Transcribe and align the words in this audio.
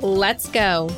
Let's 0.00 0.48
go. 0.48 0.88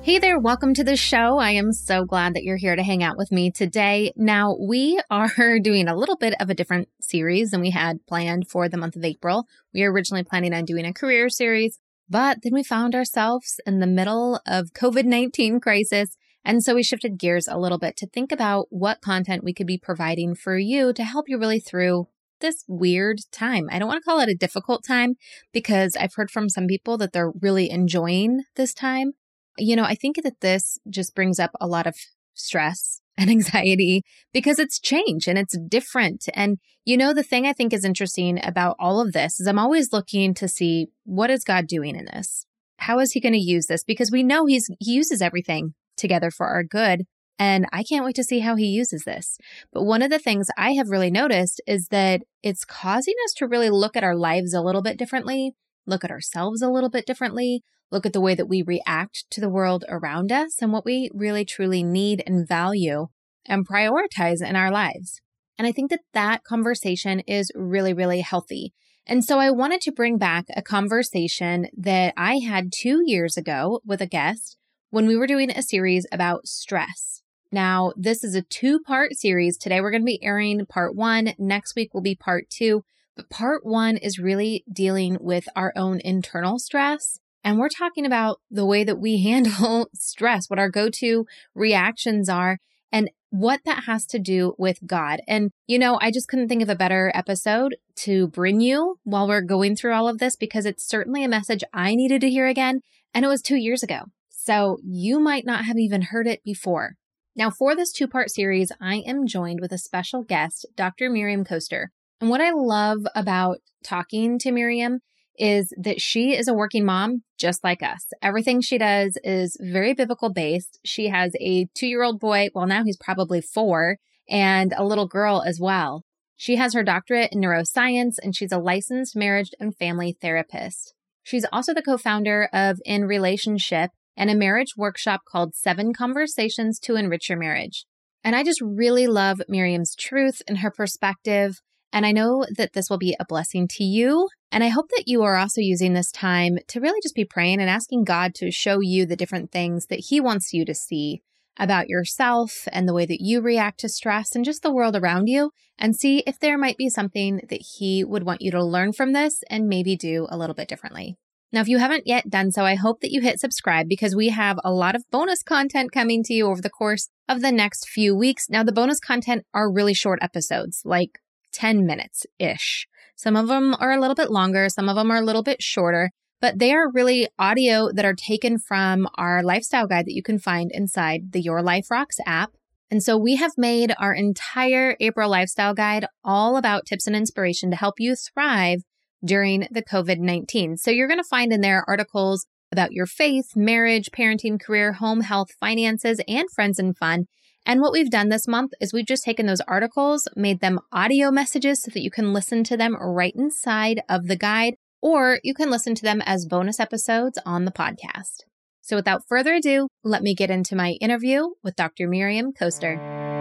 Hey 0.00 0.18
there, 0.18 0.38
welcome 0.38 0.72
to 0.72 0.82
the 0.82 0.96
show. 0.96 1.36
I 1.36 1.50
am 1.50 1.74
so 1.74 2.06
glad 2.06 2.32
that 2.32 2.44
you're 2.44 2.56
here 2.56 2.74
to 2.74 2.82
hang 2.82 3.02
out 3.02 3.18
with 3.18 3.30
me 3.30 3.50
today. 3.50 4.10
Now, 4.16 4.56
we 4.58 4.98
are 5.10 5.58
doing 5.62 5.86
a 5.86 5.94
little 5.94 6.16
bit 6.16 6.34
of 6.40 6.48
a 6.48 6.54
different 6.54 6.88
series 7.02 7.50
than 7.50 7.60
we 7.60 7.68
had 7.68 8.06
planned 8.06 8.48
for 8.48 8.70
the 8.70 8.78
month 8.78 8.96
of 8.96 9.04
April. 9.04 9.46
We 9.74 9.82
were 9.82 9.92
originally 9.92 10.24
planning 10.24 10.54
on 10.54 10.64
doing 10.64 10.86
a 10.86 10.94
career 10.94 11.28
series, 11.28 11.78
but 12.08 12.38
then 12.42 12.54
we 12.54 12.62
found 12.62 12.94
ourselves 12.94 13.60
in 13.66 13.80
the 13.80 13.86
middle 13.86 14.40
of 14.46 14.72
COVID-19 14.72 15.60
crisis. 15.60 16.16
And 16.46 16.64
so 16.64 16.74
we 16.74 16.82
shifted 16.82 17.18
gears 17.18 17.48
a 17.48 17.58
little 17.58 17.78
bit 17.78 17.98
to 17.98 18.06
think 18.06 18.32
about 18.32 18.68
what 18.70 19.02
content 19.02 19.44
we 19.44 19.52
could 19.52 19.66
be 19.66 19.76
providing 19.76 20.34
for 20.34 20.56
you 20.56 20.94
to 20.94 21.04
help 21.04 21.28
you 21.28 21.38
really 21.38 21.60
through 21.60 22.08
this 22.42 22.64
weird 22.68 23.20
time. 23.32 23.68
I 23.70 23.78
don't 23.78 23.88
want 23.88 24.02
to 24.02 24.04
call 24.04 24.20
it 24.20 24.28
a 24.28 24.34
difficult 24.34 24.84
time 24.86 25.14
because 25.52 25.96
I've 25.96 26.14
heard 26.14 26.30
from 26.30 26.50
some 26.50 26.66
people 26.66 26.98
that 26.98 27.12
they're 27.12 27.32
really 27.40 27.70
enjoying 27.70 28.42
this 28.56 28.74
time. 28.74 29.12
You 29.56 29.76
know, 29.76 29.84
I 29.84 29.94
think 29.94 30.22
that 30.22 30.40
this 30.40 30.78
just 30.90 31.14
brings 31.14 31.38
up 31.40 31.52
a 31.60 31.66
lot 31.66 31.86
of 31.86 31.96
stress 32.34 33.00
and 33.16 33.30
anxiety 33.30 34.02
because 34.32 34.58
it's 34.58 34.78
change 34.78 35.26
and 35.26 35.38
it's 35.38 35.56
different. 35.68 36.28
And, 36.34 36.58
you 36.84 36.96
know, 36.96 37.14
the 37.14 37.22
thing 37.22 37.46
I 37.46 37.52
think 37.52 37.72
is 37.72 37.84
interesting 37.84 38.40
about 38.44 38.76
all 38.78 39.00
of 39.00 39.12
this 39.12 39.40
is 39.40 39.46
I'm 39.46 39.58
always 39.58 39.92
looking 39.92 40.34
to 40.34 40.48
see 40.48 40.88
what 41.04 41.30
is 41.30 41.44
God 41.44 41.66
doing 41.66 41.96
in 41.96 42.06
this? 42.06 42.46
How 42.78 42.98
is 42.98 43.12
he 43.12 43.20
going 43.20 43.34
to 43.34 43.38
use 43.38 43.66
this? 43.66 43.84
Because 43.84 44.10
we 44.10 44.22
know 44.22 44.46
he's, 44.46 44.68
he 44.80 44.92
uses 44.92 45.22
everything 45.22 45.74
together 45.96 46.30
for 46.30 46.46
our 46.46 46.64
good. 46.64 47.04
And 47.38 47.66
I 47.72 47.82
can't 47.82 48.04
wait 48.04 48.16
to 48.16 48.24
see 48.24 48.40
how 48.40 48.56
he 48.56 48.66
uses 48.66 49.02
this. 49.04 49.38
But 49.72 49.84
one 49.84 50.02
of 50.02 50.10
the 50.10 50.18
things 50.18 50.48
I 50.56 50.72
have 50.72 50.90
really 50.90 51.10
noticed 51.10 51.60
is 51.66 51.88
that 51.88 52.22
it's 52.42 52.64
causing 52.64 53.14
us 53.24 53.32
to 53.34 53.48
really 53.48 53.70
look 53.70 53.96
at 53.96 54.04
our 54.04 54.16
lives 54.16 54.54
a 54.54 54.60
little 54.60 54.82
bit 54.82 54.98
differently, 54.98 55.52
look 55.86 56.04
at 56.04 56.10
ourselves 56.10 56.62
a 56.62 56.70
little 56.70 56.90
bit 56.90 57.06
differently, 57.06 57.62
look 57.90 58.06
at 58.06 58.12
the 58.12 58.20
way 58.20 58.34
that 58.34 58.48
we 58.48 58.62
react 58.62 59.24
to 59.30 59.40
the 59.40 59.50
world 59.50 59.84
around 59.88 60.32
us 60.32 60.62
and 60.62 60.72
what 60.72 60.84
we 60.84 61.10
really 61.12 61.44
truly 61.44 61.82
need 61.82 62.22
and 62.26 62.46
value 62.46 63.08
and 63.46 63.68
prioritize 63.68 64.46
in 64.46 64.56
our 64.56 64.70
lives. 64.70 65.20
And 65.58 65.66
I 65.66 65.72
think 65.72 65.90
that 65.90 66.00
that 66.14 66.44
conversation 66.44 67.20
is 67.20 67.50
really, 67.54 67.92
really 67.92 68.20
healthy. 68.20 68.72
And 69.06 69.24
so 69.24 69.38
I 69.38 69.50
wanted 69.50 69.80
to 69.82 69.92
bring 69.92 70.16
back 70.16 70.46
a 70.56 70.62
conversation 70.62 71.66
that 71.76 72.14
I 72.16 72.38
had 72.38 72.72
two 72.72 73.02
years 73.04 73.36
ago 73.36 73.80
with 73.84 74.00
a 74.00 74.06
guest 74.06 74.56
when 74.92 75.06
we 75.06 75.16
were 75.16 75.26
doing 75.26 75.50
a 75.50 75.62
series 75.62 76.06
about 76.12 76.46
stress. 76.46 77.22
Now, 77.50 77.94
this 77.96 78.22
is 78.22 78.34
a 78.34 78.42
two 78.42 78.78
part 78.78 79.14
series. 79.14 79.56
Today 79.56 79.80
we're 79.80 79.90
going 79.90 80.02
to 80.02 80.06
be 80.06 80.22
airing 80.22 80.66
part 80.66 80.94
one. 80.94 81.32
Next 81.38 81.74
week 81.74 81.94
will 81.94 82.02
be 82.02 82.14
part 82.14 82.50
two. 82.50 82.84
But 83.16 83.30
part 83.30 83.64
one 83.64 83.96
is 83.96 84.18
really 84.18 84.64
dealing 84.70 85.16
with 85.18 85.48
our 85.56 85.72
own 85.76 86.00
internal 86.04 86.58
stress. 86.58 87.18
And 87.42 87.58
we're 87.58 87.70
talking 87.70 88.04
about 88.04 88.40
the 88.50 88.66
way 88.66 88.84
that 88.84 88.98
we 88.98 89.22
handle 89.22 89.88
stress, 89.94 90.50
what 90.50 90.58
our 90.58 90.68
go 90.68 90.90
to 90.98 91.24
reactions 91.54 92.28
are, 92.28 92.58
and 92.92 93.10
what 93.30 93.60
that 93.64 93.84
has 93.84 94.04
to 94.08 94.18
do 94.18 94.54
with 94.58 94.76
God. 94.86 95.20
And, 95.26 95.52
you 95.66 95.78
know, 95.78 95.98
I 96.02 96.10
just 96.10 96.28
couldn't 96.28 96.48
think 96.48 96.62
of 96.62 96.68
a 96.68 96.76
better 96.76 97.10
episode 97.14 97.76
to 98.00 98.26
bring 98.28 98.60
you 98.60 98.98
while 99.04 99.26
we're 99.26 99.40
going 99.40 99.74
through 99.74 99.94
all 99.94 100.06
of 100.06 100.18
this 100.18 100.36
because 100.36 100.66
it's 100.66 100.86
certainly 100.86 101.24
a 101.24 101.30
message 101.30 101.64
I 101.72 101.94
needed 101.94 102.20
to 102.20 102.28
hear 102.28 102.46
again. 102.46 102.80
And 103.14 103.24
it 103.24 103.28
was 103.28 103.40
two 103.40 103.56
years 103.56 103.82
ago. 103.82 104.02
So 104.44 104.78
you 104.82 105.20
might 105.20 105.46
not 105.46 105.66
have 105.66 105.78
even 105.78 106.02
heard 106.02 106.26
it 106.26 106.42
before. 106.42 106.94
Now, 107.36 107.48
for 107.48 107.76
this 107.76 107.92
two 107.92 108.08
part 108.08 108.28
series, 108.28 108.72
I 108.80 108.96
am 109.06 109.26
joined 109.26 109.60
with 109.60 109.70
a 109.70 109.78
special 109.78 110.24
guest, 110.24 110.66
Dr. 110.76 111.08
Miriam 111.10 111.44
Koester. 111.44 111.86
And 112.20 112.28
what 112.28 112.40
I 112.40 112.50
love 112.50 113.06
about 113.14 113.58
talking 113.84 114.40
to 114.40 114.50
Miriam 114.50 114.98
is 115.38 115.72
that 115.80 116.00
she 116.00 116.36
is 116.36 116.48
a 116.48 116.54
working 116.54 116.84
mom 116.84 117.22
just 117.38 117.62
like 117.62 117.84
us. 117.84 118.08
Everything 118.20 118.60
she 118.60 118.78
does 118.78 119.16
is 119.22 119.56
very 119.60 119.94
biblical 119.94 120.32
based. 120.32 120.80
She 120.84 121.06
has 121.06 121.32
a 121.40 121.68
two 121.74 121.86
year 121.86 122.02
old 122.02 122.18
boy, 122.18 122.48
well, 122.52 122.66
now 122.66 122.82
he's 122.82 122.98
probably 122.98 123.40
four, 123.40 123.98
and 124.28 124.74
a 124.76 124.84
little 124.84 125.06
girl 125.06 125.42
as 125.46 125.60
well. 125.60 126.02
She 126.36 126.56
has 126.56 126.74
her 126.74 126.82
doctorate 126.82 127.32
in 127.32 127.40
neuroscience 127.40 128.16
and 128.20 128.34
she's 128.34 128.50
a 128.50 128.58
licensed 128.58 129.14
marriage 129.14 129.52
and 129.60 129.76
family 129.76 130.16
therapist. 130.20 130.94
She's 131.22 131.46
also 131.52 131.72
the 131.72 131.82
co 131.82 131.96
founder 131.96 132.48
of 132.52 132.80
In 132.84 133.04
Relationship, 133.04 133.90
and 134.16 134.30
a 134.30 134.34
marriage 134.34 134.76
workshop 134.76 135.22
called 135.26 135.54
Seven 135.54 135.92
Conversations 135.92 136.78
to 136.80 136.96
Enrich 136.96 137.28
Your 137.28 137.38
Marriage. 137.38 137.86
And 138.24 138.36
I 138.36 138.44
just 138.44 138.60
really 138.60 139.06
love 139.06 139.42
Miriam's 139.48 139.94
truth 139.94 140.42
and 140.46 140.58
her 140.58 140.70
perspective. 140.70 141.60
And 141.92 142.06
I 142.06 142.12
know 142.12 142.46
that 142.56 142.72
this 142.72 142.88
will 142.88 142.98
be 142.98 143.16
a 143.18 143.24
blessing 143.24 143.68
to 143.72 143.84
you. 143.84 144.28
And 144.50 144.62
I 144.62 144.68
hope 144.68 144.88
that 144.96 145.04
you 145.06 145.22
are 145.22 145.36
also 145.36 145.60
using 145.60 145.92
this 145.92 146.10
time 146.10 146.58
to 146.68 146.80
really 146.80 147.00
just 147.02 147.14
be 147.14 147.24
praying 147.24 147.60
and 147.60 147.68
asking 147.68 148.04
God 148.04 148.34
to 148.36 148.50
show 148.50 148.80
you 148.80 149.06
the 149.06 149.16
different 149.16 149.50
things 149.50 149.86
that 149.86 150.04
He 150.08 150.20
wants 150.20 150.52
you 150.52 150.64
to 150.64 150.74
see 150.74 151.22
about 151.58 151.88
yourself 151.88 152.66
and 152.72 152.88
the 152.88 152.94
way 152.94 153.04
that 153.04 153.20
you 153.20 153.40
react 153.40 153.80
to 153.80 153.88
stress 153.88 154.34
and 154.34 154.44
just 154.44 154.62
the 154.62 154.72
world 154.72 154.96
around 154.96 155.26
you, 155.26 155.50
and 155.78 155.94
see 155.94 156.22
if 156.26 156.38
there 156.38 156.56
might 156.56 156.78
be 156.78 156.88
something 156.88 157.42
that 157.50 157.62
He 157.76 158.04
would 158.04 158.24
want 158.24 158.40
you 158.40 158.50
to 158.52 158.64
learn 158.64 158.92
from 158.92 159.12
this 159.12 159.42
and 159.50 159.68
maybe 159.68 159.96
do 159.96 160.26
a 160.30 160.38
little 160.38 160.54
bit 160.54 160.68
differently. 160.68 161.16
Now, 161.52 161.60
if 161.60 161.68
you 161.68 161.78
haven't 161.78 162.06
yet 162.06 162.30
done 162.30 162.50
so, 162.50 162.64
I 162.64 162.76
hope 162.76 163.00
that 163.00 163.10
you 163.12 163.20
hit 163.20 163.38
subscribe 163.38 163.86
because 163.86 164.16
we 164.16 164.30
have 164.30 164.58
a 164.64 164.72
lot 164.72 164.96
of 164.96 165.04
bonus 165.10 165.42
content 165.42 165.92
coming 165.92 166.22
to 166.24 166.32
you 166.32 166.46
over 166.46 166.62
the 166.62 166.70
course 166.70 167.10
of 167.28 167.42
the 167.42 167.52
next 167.52 167.88
few 167.88 168.16
weeks. 168.16 168.48
Now, 168.48 168.62
the 168.62 168.72
bonus 168.72 168.98
content 168.98 169.44
are 169.52 169.70
really 169.70 169.92
short 169.92 170.18
episodes, 170.22 170.80
like 170.86 171.18
10 171.52 171.84
minutes 171.84 172.24
ish. 172.38 172.86
Some 173.16 173.36
of 173.36 173.48
them 173.48 173.76
are 173.78 173.92
a 173.92 174.00
little 174.00 174.14
bit 174.14 174.30
longer, 174.30 174.70
some 174.70 174.88
of 174.88 174.96
them 174.96 175.10
are 175.10 175.18
a 175.18 175.24
little 175.24 175.42
bit 175.42 175.62
shorter, 175.62 176.10
but 176.40 176.58
they 176.58 176.72
are 176.72 176.90
really 176.90 177.28
audio 177.38 177.90
that 177.92 178.06
are 178.06 178.14
taken 178.14 178.58
from 178.58 179.06
our 179.16 179.42
lifestyle 179.42 179.86
guide 179.86 180.06
that 180.06 180.14
you 180.14 180.22
can 180.22 180.38
find 180.38 180.70
inside 180.72 181.32
the 181.32 181.40
Your 181.42 181.62
Life 181.62 181.90
Rocks 181.90 182.16
app. 182.24 182.52
And 182.90 183.02
so 183.02 183.18
we 183.18 183.36
have 183.36 183.52
made 183.58 183.94
our 183.98 184.14
entire 184.14 184.96
April 185.00 185.30
lifestyle 185.30 185.74
guide 185.74 186.06
all 186.24 186.56
about 186.56 186.86
tips 186.86 187.06
and 187.06 187.14
inspiration 187.14 187.70
to 187.70 187.76
help 187.76 187.94
you 187.98 188.16
thrive 188.16 188.82
during 189.24 189.66
the 189.70 189.82
COVID 189.82 190.18
19. 190.18 190.76
So 190.76 190.90
you're 190.90 191.08
going 191.08 191.18
to 191.18 191.24
find 191.24 191.52
in 191.52 191.60
there 191.60 191.84
articles 191.86 192.46
about 192.72 192.92
your 192.92 193.06
faith, 193.06 193.54
marriage, 193.54 194.10
parenting, 194.10 194.60
career, 194.60 194.94
home, 194.94 195.20
health, 195.20 195.48
finances, 195.60 196.20
and 196.26 196.50
friends 196.54 196.78
and 196.78 196.96
fun. 196.96 197.26
And 197.64 197.80
what 197.80 197.92
we've 197.92 198.10
done 198.10 198.28
this 198.28 198.48
month 198.48 198.72
is 198.80 198.92
we've 198.92 199.06
just 199.06 199.24
taken 199.24 199.46
those 199.46 199.60
articles, 199.62 200.26
made 200.34 200.60
them 200.60 200.80
audio 200.90 201.30
messages 201.30 201.82
so 201.82 201.90
that 201.92 202.02
you 202.02 202.10
can 202.10 202.32
listen 202.32 202.64
to 202.64 202.76
them 202.76 202.96
right 202.96 203.34
inside 203.36 204.00
of 204.08 204.26
the 204.26 204.36
guide, 204.36 204.74
or 205.00 205.38
you 205.44 205.54
can 205.54 205.70
listen 205.70 205.94
to 205.94 206.02
them 206.02 206.20
as 206.24 206.46
bonus 206.46 206.80
episodes 206.80 207.38
on 207.46 207.64
the 207.64 207.70
podcast. 207.70 208.38
So 208.80 208.96
without 208.96 209.22
further 209.28 209.54
ado, 209.54 209.86
let 210.02 210.22
me 210.22 210.34
get 210.34 210.50
into 210.50 210.74
my 210.74 210.92
interview 211.00 211.50
with 211.62 211.76
Dr. 211.76 212.08
Miriam 212.08 212.52
Koester. 212.52 213.31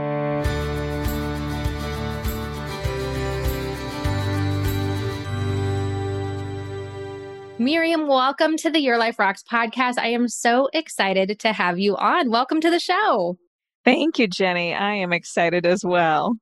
Miriam, 7.62 8.08
welcome 8.08 8.58
to 8.58 8.72
the 8.72 8.80
Your 8.80 8.98
Life 8.98 9.20
Rocks 9.20 9.44
podcast. 9.44 10.00
I 10.00 10.08
am 10.08 10.28
so 10.28 10.68
excited 10.74 11.40
to 11.42 11.54
have 11.54 11.78
you 11.78 11.96
on. 11.96 12.32
Welcome 12.32 12.60
to 12.60 12.72
the 12.72 12.80
show. 12.80 13.38
Thank 13.86 14.18
you, 14.18 14.28
Jenny. 14.28 14.74
I 14.74 14.96
am 14.96 15.14
excited 15.14 15.64
as 15.64 15.86
well. 15.86 16.34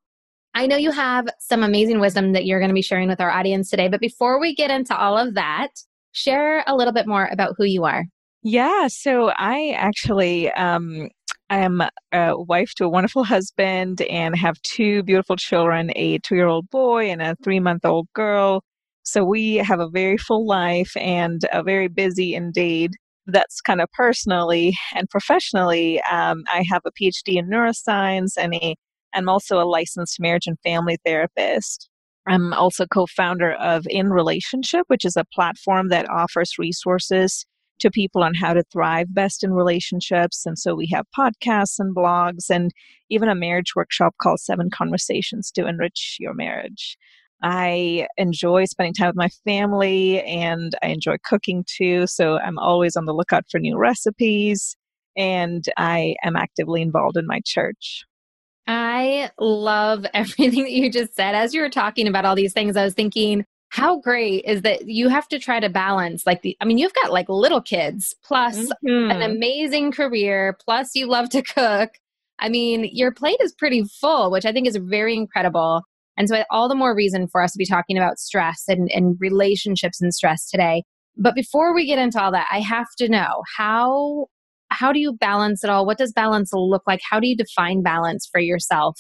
I 0.56 0.66
know 0.66 0.78
you 0.78 0.92
have 0.92 1.28
some 1.42 1.62
amazing 1.62 2.00
wisdom 2.00 2.32
that 2.32 2.46
you're 2.46 2.62
going 2.62 2.70
to 2.70 2.74
be 2.74 2.82
sharing 2.82 3.10
with 3.10 3.20
our 3.20 3.30
audience 3.30 3.70
today, 3.70 3.90
but 3.90 4.00
before 4.00 4.40
we 4.40 4.56
get 4.56 4.72
into 4.72 4.98
all 4.98 5.18
of 5.18 5.34
that, 5.34 5.68
share 6.14 6.64
a 6.66 6.74
little 6.74 6.94
bit 6.94 7.06
more 7.06 7.28
about 7.30 7.56
who 7.58 7.66
you 7.66 7.84
are. 7.84 8.06
Yeah, 8.42 8.88
so 8.88 9.34
I 9.36 9.74
actually 9.76 10.50
um, 10.54 11.10
I 11.50 11.58
am 11.60 11.82
a 12.14 12.42
wife 12.42 12.72
to 12.78 12.86
a 12.86 12.90
wonderful 12.90 13.26
husband 13.26 14.04
and 14.04 14.38
have 14.38 14.62
two 14.62 15.04
beautiful 15.04 15.36
children, 15.36 15.92
a 15.98 16.20
2-year-old 16.20 16.70
boy 16.70 17.10
and 17.10 17.22
a 17.22 17.36
3-month-old 17.44 18.08
girl. 18.14 18.64
So 19.10 19.24
we 19.24 19.56
have 19.56 19.80
a 19.80 19.90
very 19.90 20.18
full 20.18 20.46
life 20.46 20.96
and 20.96 21.42
a 21.52 21.64
very 21.64 21.88
busy 21.88 22.36
indeed. 22.36 22.92
That's 23.26 23.60
kind 23.60 23.82
of 23.82 23.92
personally 23.92 24.78
and 24.94 25.10
professionally. 25.10 26.00
Um, 26.12 26.44
I 26.54 26.64
have 26.70 26.84
a 26.86 26.92
PhD 26.92 27.38
in 27.38 27.50
neuroscience 27.50 28.34
and 28.38 28.54
a, 28.54 28.76
I'm 29.16 29.28
also 29.28 29.60
a 29.60 29.66
licensed 29.66 30.20
marriage 30.20 30.46
and 30.46 30.60
family 30.64 30.98
therapist. 31.04 31.90
I'm 32.28 32.54
also 32.54 32.86
co 32.86 33.08
founder 33.08 33.54
of 33.54 33.88
In 33.90 34.12
Relationship, 34.12 34.84
which 34.90 35.06
is 35.06 35.18
a 35.18 35.26
platform 35.34 35.90
that 35.90 36.08
offers 36.08 36.60
resources 36.60 37.48
to 37.80 37.90
people 37.90 38.22
on 38.22 38.36
how 38.36 38.54
to 38.54 38.64
thrive 38.72 39.12
best 39.12 39.44
in 39.44 39.54
relationships. 39.54 40.46
And 40.46 40.60
so 40.60 40.76
we 40.76 40.88
have 40.94 41.08
podcasts 41.18 41.80
and 41.80 41.96
blogs 41.96 42.52
and 42.52 42.72
even 43.10 43.28
a 43.28 43.34
marriage 43.34 43.76
workshop 43.76 44.14
called 44.22 44.40
Seven 44.40 44.70
Conversations 44.70 45.50
to 45.54 45.66
Enrich 45.66 46.18
Your 46.20 46.36
Marriage. 46.36 46.96
I 47.42 48.08
enjoy 48.18 48.66
spending 48.66 48.94
time 48.94 49.08
with 49.08 49.16
my 49.16 49.30
family 49.46 50.22
and 50.24 50.76
I 50.84 50.88
enjoy 50.88 51.18
cooking 51.24 51.66
too. 51.68 52.06
So 52.08 52.38
I'm 52.38 52.60
always 52.60 52.96
on 52.96 53.06
the 53.06 53.14
lookout 53.14 53.46
for 53.50 53.60
new 53.60 53.78
recipes 53.78 54.76
and 55.16 55.66
I 55.78 56.16
am 56.24 56.36
actively 56.36 56.82
involved 56.82 57.18
in 57.18 57.26
my 57.26 57.42
church. 57.46 58.06
I 58.68 59.32
love 59.40 60.06
everything 60.14 60.64
that 60.64 60.72
you 60.72 60.92
just 60.92 61.16
said. 61.16 61.36
As 61.36 61.54
you 61.54 61.62
were 61.62 61.70
talking 61.70 62.08
about 62.08 62.26
all 62.26 62.36
these 62.36 62.54
things, 62.54 62.76
I 62.76 62.84
was 62.84 62.94
thinking, 62.94 63.46
how 63.70 64.00
great 64.00 64.44
is 64.46 64.64
that 64.64 64.88
you 64.88 65.10
have 65.10 65.28
to 65.28 65.40
try 65.40 65.60
to 65.60 65.70
balance 65.70 66.26
like 66.26 66.42
the 66.42 66.58
i 66.60 66.66
mean 66.66 66.78
you've 66.78 66.94
got 66.96 67.12
like 67.12 67.30
little 67.30 67.62
kids 67.62 68.16
plus 68.24 68.58
mm-hmm. 68.58 69.12
an 69.12 69.22
amazing 69.22 69.92
career 69.92 70.58
plus 70.66 70.96
you 70.96 71.08
love 71.08 71.30
to 71.30 71.42
cook 71.44 71.92
i 72.40 72.50
mean 72.50 72.90
your 72.92 73.12
plate 73.12 73.38
is 73.42 73.54
pretty 73.54 73.84
full 73.84 74.32
which 74.32 74.46
i 74.46 74.52
think 74.52 74.68
is 74.68 74.76
very 74.76 75.16
incredible 75.16 75.84
and 76.20 76.30
so 76.30 76.44
all 76.52 76.70
the 76.70 76.76
more 76.76 76.96
reason 76.96 77.28
for 77.28 77.42
us 77.42 77.52
to 77.54 77.58
be 77.58 77.66
talking 77.66 77.98
about 77.98 78.20
stress 78.20 78.66
and, 78.68 78.92
and 78.92 79.16
relationships 79.20 80.00
and 80.00 80.14
stress 80.14 80.48
today 80.50 80.84
but 81.18 81.34
before 81.34 81.74
we 81.74 81.88
get 81.88 81.98
into 81.98 82.22
all 82.22 82.32
that 82.32 82.48
i 82.52 82.60
have 82.60 82.88
to 82.98 83.10
know 83.10 83.42
how 83.58 84.28
how 84.72 84.92
do 84.92 85.00
you 85.00 85.14
balance 85.14 85.64
it 85.64 85.70
all? 85.70 85.86
What 85.86 85.98
does 85.98 86.14
balance 86.14 86.52
look 86.54 86.84
like? 86.88 87.02
How 87.10 87.20
do 87.20 87.28
you 87.28 87.36
define 87.36 87.82
balance 87.82 88.28
for 88.32 88.40
yourself? 88.40 89.00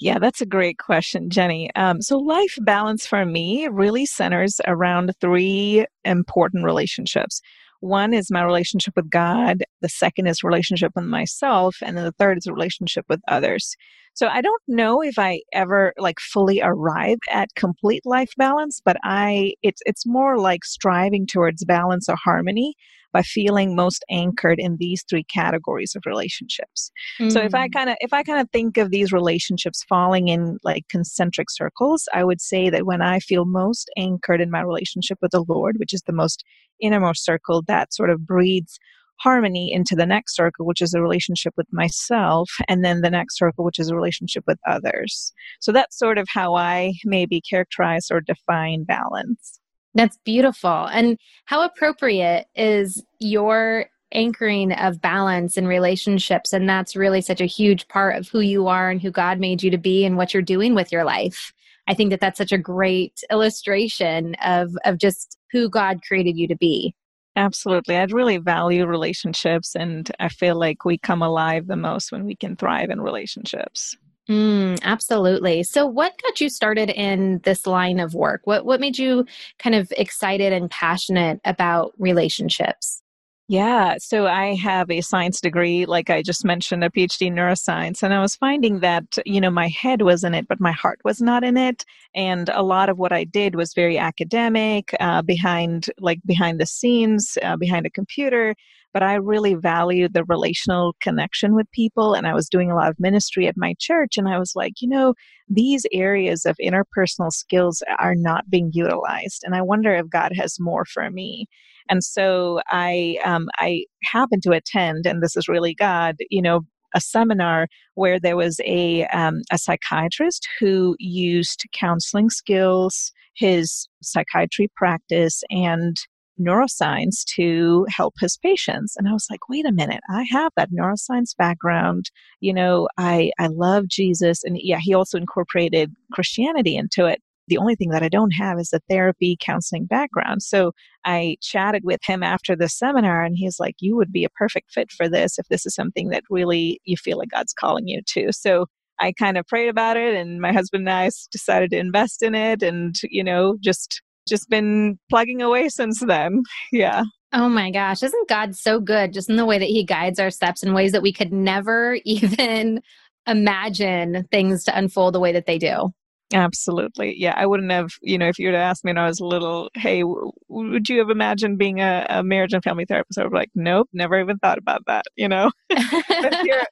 Yeah, 0.00 0.18
that's 0.18 0.40
a 0.40 0.46
great 0.46 0.78
question, 0.78 1.30
Jenny. 1.30 1.70
Um, 1.76 2.02
so, 2.02 2.18
life 2.18 2.56
balance 2.62 3.06
for 3.06 3.24
me 3.24 3.68
really 3.68 4.06
centers 4.06 4.60
around 4.66 5.12
three 5.20 5.86
important 6.04 6.64
relationships. 6.64 7.40
One 7.84 8.14
is 8.14 8.30
my 8.30 8.42
relationship 8.42 8.94
with 8.96 9.10
God, 9.10 9.62
the 9.82 9.90
second 9.90 10.26
is 10.26 10.42
relationship 10.42 10.92
with 10.96 11.04
myself, 11.04 11.76
and 11.82 11.98
then 11.98 12.04
the 12.04 12.12
third 12.12 12.38
is 12.38 12.46
relationship 12.46 13.04
with 13.10 13.20
others. 13.28 13.76
So 14.14 14.28
I 14.28 14.40
don't 14.40 14.62
know 14.66 15.02
if 15.02 15.18
I 15.18 15.42
ever 15.52 15.92
like 15.98 16.18
fully 16.18 16.62
arrived 16.62 17.24
at 17.30 17.54
complete 17.56 18.06
life 18.06 18.32
balance, 18.38 18.80
but 18.82 18.96
I 19.04 19.52
it's 19.62 19.82
it's 19.84 20.06
more 20.06 20.38
like 20.38 20.64
striving 20.64 21.26
towards 21.26 21.62
balance 21.66 22.08
or 22.08 22.16
harmony 22.24 22.74
by 23.12 23.22
feeling 23.22 23.76
most 23.76 24.04
anchored 24.10 24.58
in 24.58 24.76
these 24.78 25.04
three 25.08 25.24
categories 25.24 25.94
of 25.94 26.02
relationships. 26.06 26.90
Mm. 27.20 27.32
So 27.32 27.40
if 27.40 27.54
I 27.54 27.68
mm. 27.68 27.72
kind 27.72 27.90
of 27.90 27.96
if 28.00 28.14
I 28.14 28.22
kind 28.22 28.40
of 28.40 28.50
think 28.50 28.78
of 28.78 28.90
these 28.90 29.12
relationships 29.12 29.84
falling 29.88 30.28
in 30.28 30.58
like 30.64 30.88
concentric 30.88 31.50
circles, 31.50 32.08
I 32.14 32.24
would 32.24 32.40
say 32.40 32.70
that 32.70 32.86
when 32.86 33.02
I 33.02 33.20
feel 33.20 33.44
most 33.44 33.90
anchored 33.96 34.40
in 34.40 34.50
my 34.50 34.62
relationship 34.62 35.18
with 35.20 35.32
the 35.32 35.44
Lord, 35.46 35.76
which 35.78 35.92
is 35.92 36.02
the 36.02 36.12
most 36.12 36.44
innermost 36.80 37.24
circle 37.24 37.62
that 37.66 37.94
sort 37.94 38.10
of 38.10 38.26
breeds 38.26 38.78
harmony 39.20 39.72
into 39.72 39.94
the 39.94 40.06
next 40.06 40.34
circle, 40.34 40.66
which 40.66 40.82
is 40.82 40.92
a 40.94 41.00
relationship 41.00 41.54
with 41.56 41.66
myself, 41.72 42.50
and 42.68 42.84
then 42.84 43.00
the 43.00 43.10
next 43.10 43.38
circle, 43.38 43.64
which 43.64 43.78
is 43.78 43.88
a 43.88 43.94
relationship 43.94 44.44
with 44.46 44.58
others. 44.66 45.32
So 45.60 45.72
that's 45.72 45.98
sort 45.98 46.18
of 46.18 46.26
how 46.28 46.54
I 46.56 46.94
maybe 47.04 47.40
characterize 47.40 48.10
or 48.10 48.20
define 48.20 48.84
balance. 48.84 49.60
That's 49.94 50.18
beautiful. 50.24 50.86
And 50.86 51.16
how 51.44 51.62
appropriate 51.62 52.46
is 52.56 53.02
your 53.20 53.86
anchoring 54.12 54.72
of 54.72 55.00
balance 55.00 55.56
in 55.56 55.66
relationships? 55.66 56.52
And 56.52 56.68
that's 56.68 56.96
really 56.96 57.20
such 57.20 57.40
a 57.40 57.46
huge 57.46 57.86
part 57.88 58.16
of 58.16 58.28
who 58.28 58.40
you 58.40 58.66
are 58.66 58.90
and 58.90 59.00
who 59.00 59.10
God 59.10 59.38
made 59.38 59.62
you 59.62 59.70
to 59.70 59.78
be 59.78 60.04
and 60.04 60.16
what 60.16 60.34
you're 60.34 60.42
doing 60.42 60.74
with 60.74 60.90
your 60.90 61.04
life. 61.04 61.52
I 61.86 61.94
think 61.94 62.10
that 62.10 62.20
that's 62.20 62.38
such 62.38 62.52
a 62.52 62.58
great 62.58 63.20
illustration 63.30 64.34
of, 64.44 64.72
of 64.84 64.98
just 64.98 65.38
who 65.54 65.70
God 65.70 66.00
created 66.06 66.36
you 66.36 66.48
to 66.48 66.56
be. 66.56 66.94
Absolutely. 67.36 67.96
I'd 67.96 68.12
really 68.12 68.36
value 68.36 68.86
relationships, 68.86 69.74
and 69.74 70.10
I 70.20 70.28
feel 70.28 70.56
like 70.56 70.84
we 70.84 70.98
come 70.98 71.22
alive 71.22 71.66
the 71.66 71.76
most 71.76 72.12
when 72.12 72.24
we 72.24 72.36
can 72.36 72.56
thrive 72.56 72.90
in 72.90 73.00
relationships. 73.00 73.96
Mm, 74.28 74.80
absolutely. 74.82 75.62
So, 75.62 75.86
what 75.86 76.12
got 76.22 76.40
you 76.40 76.48
started 76.48 76.90
in 76.90 77.40
this 77.44 77.66
line 77.66 78.00
of 78.00 78.14
work? 78.14 78.42
What 78.44 78.64
what 78.64 78.80
made 78.80 78.98
you 78.98 79.26
kind 79.58 79.74
of 79.74 79.92
excited 79.96 80.52
and 80.52 80.70
passionate 80.70 81.40
about 81.44 81.92
relationships? 81.98 83.02
Yeah, 83.46 83.96
so 83.98 84.26
I 84.26 84.54
have 84.54 84.90
a 84.90 85.02
science 85.02 85.38
degree, 85.38 85.84
like 85.84 86.08
I 86.08 86.22
just 86.22 86.46
mentioned, 86.46 86.82
a 86.82 86.88
PhD 86.88 87.26
in 87.26 87.34
neuroscience, 87.34 88.02
and 88.02 88.14
I 88.14 88.20
was 88.22 88.36
finding 88.36 88.80
that, 88.80 89.18
you 89.26 89.38
know, 89.38 89.50
my 89.50 89.68
head 89.68 90.00
was 90.00 90.24
in 90.24 90.32
it, 90.34 90.48
but 90.48 90.60
my 90.60 90.72
heart 90.72 90.98
was 91.04 91.20
not 91.20 91.44
in 91.44 91.58
it. 91.58 91.84
And 92.14 92.48
a 92.48 92.62
lot 92.62 92.88
of 92.88 92.96
what 92.96 93.12
I 93.12 93.24
did 93.24 93.54
was 93.54 93.74
very 93.74 93.98
academic, 93.98 94.94
uh, 94.98 95.20
behind, 95.20 95.90
like 96.00 96.20
behind 96.24 96.58
the 96.58 96.64
scenes, 96.64 97.36
uh, 97.42 97.58
behind 97.58 97.84
a 97.84 97.90
computer. 97.90 98.54
But 98.94 99.02
I 99.02 99.14
really 99.16 99.54
valued 99.54 100.14
the 100.14 100.24
relational 100.24 100.94
connection 101.00 101.54
with 101.54 101.70
people, 101.70 102.14
and 102.14 102.26
I 102.26 102.32
was 102.32 102.48
doing 102.48 102.70
a 102.70 102.74
lot 102.76 102.88
of 102.88 102.98
ministry 102.98 103.46
at 103.46 103.58
my 103.58 103.74
church, 103.78 104.16
and 104.16 104.26
I 104.26 104.38
was 104.38 104.52
like, 104.54 104.80
you 104.80 104.88
know, 104.88 105.12
these 105.50 105.84
areas 105.92 106.46
of 106.46 106.56
interpersonal 106.64 107.30
skills 107.30 107.82
are 107.98 108.14
not 108.14 108.48
being 108.48 108.70
utilized, 108.72 109.42
and 109.44 109.54
I 109.54 109.60
wonder 109.60 109.94
if 109.94 110.08
God 110.08 110.32
has 110.34 110.56
more 110.58 110.86
for 110.86 111.10
me. 111.10 111.46
And 111.88 112.02
so 112.02 112.60
I 112.70 113.18
um, 113.24 113.46
I 113.58 113.84
happened 114.04 114.42
to 114.44 114.52
attend, 114.52 115.06
and 115.06 115.22
this 115.22 115.36
is 115.36 115.48
really 115.48 115.74
God, 115.74 116.16
you 116.30 116.42
know, 116.42 116.62
a 116.94 117.00
seminar 117.00 117.68
where 117.94 118.18
there 118.20 118.36
was 118.36 118.60
a 118.64 119.06
um, 119.06 119.42
a 119.52 119.58
psychiatrist 119.58 120.46
who 120.58 120.96
used 120.98 121.62
counseling 121.74 122.30
skills, 122.30 123.12
his 123.34 123.88
psychiatry 124.02 124.70
practice, 124.76 125.42
and 125.50 125.96
neuroscience 126.40 127.24
to 127.36 127.86
help 127.88 128.14
his 128.20 128.36
patients. 128.38 128.96
And 128.96 129.08
i 129.08 129.12
was 129.12 129.26
like 129.30 129.48
wait 129.48 129.64
a 129.66 129.72
minute 129.72 130.00
i 130.10 130.24
have 130.32 130.50
that 130.56 130.72
neuroscience 130.72 131.36
background. 131.38 132.10
You 132.40 132.52
know 132.54 132.88
i 132.98 133.30
i 133.38 133.46
love 133.46 133.86
jesus. 133.88 134.42
And 134.42 134.58
yeah 134.60 134.78
he 134.80 134.94
also 134.94 135.16
incorporated 135.16 135.92
christianity 136.12 136.76
into 136.76 137.06
it 137.06 137.22
the 137.48 137.58
only 137.58 137.74
thing 137.74 137.90
that 137.90 138.02
I 138.02 138.08
don't 138.08 138.32
have 138.32 138.58
is 138.58 138.72
a 138.72 138.80
therapy 138.88 139.36
counseling 139.40 139.86
background. 139.86 140.42
So 140.42 140.72
I 141.04 141.36
chatted 141.40 141.82
with 141.84 142.00
him 142.04 142.22
after 142.22 142.56
the 142.56 142.68
seminar 142.68 143.22
and 143.22 143.36
he's 143.36 143.60
like, 143.60 143.74
You 143.78 143.96
would 143.96 144.12
be 144.12 144.24
a 144.24 144.30
perfect 144.30 144.72
fit 144.72 144.90
for 144.90 145.08
this 145.08 145.38
if 145.38 145.46
this 145.48 145.66
is 145.66 145.74
something 145.74 146.08
that 146.10 146.22
really 146.30 146.80
you 146.84 146.96
feel 146.96 147.18
like 147.18 147.30
God's 147.30 147.52
calling 147.52 147.88
you 147.88 148.00
to. 148.08 148.32
So 148.32 148.66
I 149.00 149.12
kind 149.12 149.36
of 149.36 149.46
prayed 149.46 149.68
about 149.68 149.96
it 149.96 150.14
and 150.14 150.40
my 150.40 150.52
husband 150.52 150.88
and 150.88 150.96
I 150.96 151.10
decided 151.30 151.70
to 151.70 151.78
invest 151.78 152.22
in 152.22 152.34
it 152.34 152.62
and, 152.62 152.94
you 153.04 153.24
know, 153.24 153.56
just 153.60 154.00
just 154.26 154.48
been 154.48 154.98
plugging 155.10 155.42
away 155.42 155.68
since 155.68 156.00
then. 156.00 156.42
Yeah. 156.72 157.04
Oh 157.36 157.48
my 157.48 157.72
gosh, 157.72 158.04
isn't 158.04 158.28
God 158.28 158.54
so 158.54 158.78
good 158.78 159.12
just 159.12 159.28
in 159.28 159.34
the 159.34 159.44
way 159.44 159.58
that 159.58 159.68
he 159.68 159.82
guides 159.84 160.20
our 160.20 160.30
steps 160.30 160.62
in 160.62 160.72
ways 160.72 160.92
that 160.92 161.02
we 161.02 161.12
could 161.12 161.32
never 161.32 161.98
even 162.04 162.80
imagine 163.26 164.28
things 164.30 164.62
to 164.64 164.78
unfold 164.78 165.14
the 165.14 165.20
way 165.20 165.32
that 165.32 165.46
they 165.46 165.58
do? 165.58 165.92
Absolutely. 166.32 167.14
Yeah. 167.18 167.34
I 167.36 167.46
wouldn't 167.46 167.70
have, 167.70 167.90
you 168.00 168.18
know, 168.18 168.28
if 168.28 168.38
you 168.38 168.48
were 168.48 168.52
to 168.52 168.58
ask 168.58 168.84
me 168.84 168.90
when 168.90 168.98
I 168.98 169.06
was 169.06 169.20
little, 169.20 169.70
hey, 169.74 170.00
w- 170.00 170.32
would 170.48 170.88
you 170.88 170.98
have 170.98 171.10
imagined 171.10 171.58
being 171.58 171.80
a, 171.80 172.06
a, 172.08 172.22
marriage 172.22 172.52
and 172.52 172.62
family 172.62 172.86
therapist? 172.86 173.18
I 173.18 173.24
would 173.24 173.32
be 173.32 173.38
like, 173.38 173.50
nope, 173.54 173.88
never 173.92 174.18
even 174.18 174.38
thought 174.38 174.58
about 174.58 174.82
that, 174.86 175.04
you 175.16 175.28
know? 175.28 175.50
but, 175.68 176.34
here, 176.42 176.64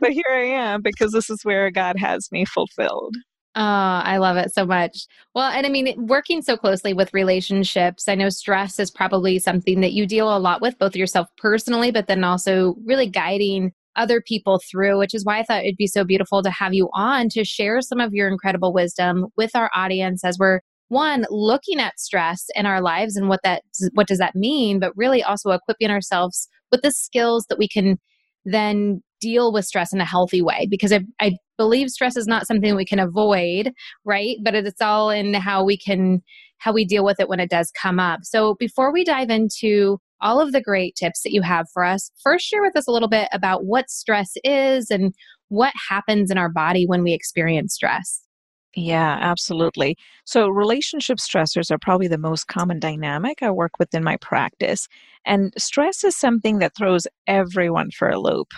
but 0.00 0.10
here 0.10 0.24
I 0.30 0.44
am 0.44 0.82
because 0.82 1.12
this 1.12 1.30
is 1.30 1.44
where 1.44 1.70
God 1.70 1.98
has 1.98 2.30
me 2.32 2.44
fulfilled. 2.44 3.16
Oh, 3.54 3.62
I 3.62 4.18
love 4.18 4.36
it 4.36 4.52
so 4.52 4.66
much. 4.66 5.06
Well, 5.34 5.50
and 5.50 5.64
I 5.64 5.70
mean, 5.70 6.06
working 6.06 6.42
so 6.42 6.58
closely 6.58 6.92
with 6.92 7.14
relationships, 7.14 8.06
I 8.06 8.14
know 8.14 8.28
stress 8.28 8.78
is 8.78 8.90
probably 8.90 9.38
something 9.38 9.80
that 9.80 9.94
you 9.94 10.06
deal 10.06 10.36
a 10.36 10.38
lot 10.38 10.60
with, 10.60 10.78
both 10.78 10.94
yourself 10.94 11.28
personally, 11.38 11.90
but 11.90 12.06
then 12.06 12.22
also 12.22 12.74
really 12.84 13.06
guiding 13.06 13.72
other 13.96 14.20
people 14.20 14.60
through, 14.70 14.98
which 14.98 15.14
is 15.14 15.24
why 15.24 15.38
I 15.38 15.42
thought 15.42 15.64
it'd 15.64 15.76
be 15.76 15.86
so 15.86 16.04
beautiful 16.04 16.42
to 16.42 16.50
have 16.50 16.74
you 16.74 16.88
on 16.94 17.28
to 17.30 17.44
share 17.44 17.80
some 17.80 18.00
of 18.00 18.12
your 18.12 18.28
incredible 18.28 18.72
wisdom 18.72 19.26
with 19.36 19.54
our 19.54 19.70
audience 19.74 20.24
as 20.24 20.38
we're 20.38 20.60
one 20.88 21.26
looking 21.30 21.80
at 21.80 21.98
stress 21.98 22.44
in 22.54 22.64
our 22.64 22.80
lives 22.80 23.16
and 23.16 23.28
what 23.28 23.40
that 23.42 23.62
what 23.94 24.06
does 24.06 24.18
that 24.18 24.36
mean 24.36 24.78
but 24.78 24.92
really 24.96 25.20
also 25.20 25.50
equipping 25.50 25.90
ourselves 25.90 26.48
with 26.70 26.80
the 26.82 26.92
skills 26.92 27.44
that 27.48 27.58
we 27.58 27.66
can 27.66 27.98
then 28.44 29.02
deal 29.20 29.52
with 29.52 29.64
stress 29.64 29.92
in 29.92 30.00
a 30.00 30.04
healthy 30.04 30.42
way. 30.42 30.66
Because 30.70 30.92
I, 30.92 31.00
I 31.20 31.36
believe 31.56 31.90
stress 31.90 32.16
is 32.16 32.26
not 32.26 32.46
something 32.46 32.74
we 32.74 32.84
can 32.84 32.98
avoid 32.98 33.72
right? 34.04 34.36
But 34.42 34.54
it's 34.54 34.80
all 34.80 35.10
in 35.10 35.34
how 35.34 35.64
we 35.64 35.76
can 35.76 36.22
how 36.58 36.72
we 36.72 36.84
deal 36.86 37.04
with 37.04 37.20
it 37.20 37.28
when 37.28 37.40
it 37.40 37.50
does 37.50 37.70
come 37.70 38.00
up. 38.00 38.20
So 38.22 38.54
before 38.54 38.92
we 38.92 39.04
dive 39.04 39.28
into 39.28 39.98
all 40.20 40.40
of 40.40 40.52
the 40.52 40.60
great 40.60 40.94
tips 40.96 41.22
that 41.22 41.32
you 41.32 41.42
have 41.42 41.66
for 41.72 41.84
us. 41.84 42.10
First, 42.22 42.46
share 42.46 42.62
with 42.62 42.76
us 42.76 42.86
a 42.86 42.92
little 42.92 43.08
bit 43.08 43.28
about 43.32 43.64
what 43.64 43.90
stress 43.90 44.32
is 44.44 44.90
and 44.90 45.14
what 45.48 45.72
happens 45.88 46.30
in 46.30 46.38
our 46.38 46.48
body 46.48 46.86
when 46.86 47.02
we 47.02 47.12
experience 47.12 47.74
stress. 47.74 48.22
Yeah, 48.74 49.18
absolutely. 49.22 49.96
So, 50.26 50.48
relationship 50.48 51.16
stressors 51.16 51.70
are 51.70 51.78
probably 51.78 52.08
the 52.08 52.18
most 52.18 52.46
common 52.46 52.78
dynamic 52.78 53.42
I 53.42 53.50
work 53.50 53.78
with 53.78 53.94
in 53.94 54.04
my 54.04 54.18
practice. 54.18 54.86
And 55.24 55.52
stress 55.56 56.04
is 56.04 56.14
something 56.14 56.58
that 56.58 56.76
throws 56.76 57.06
everyone 57.26 57.90
for 57.90 58.10
a 58.10 58.20
loop. 58.20 58.48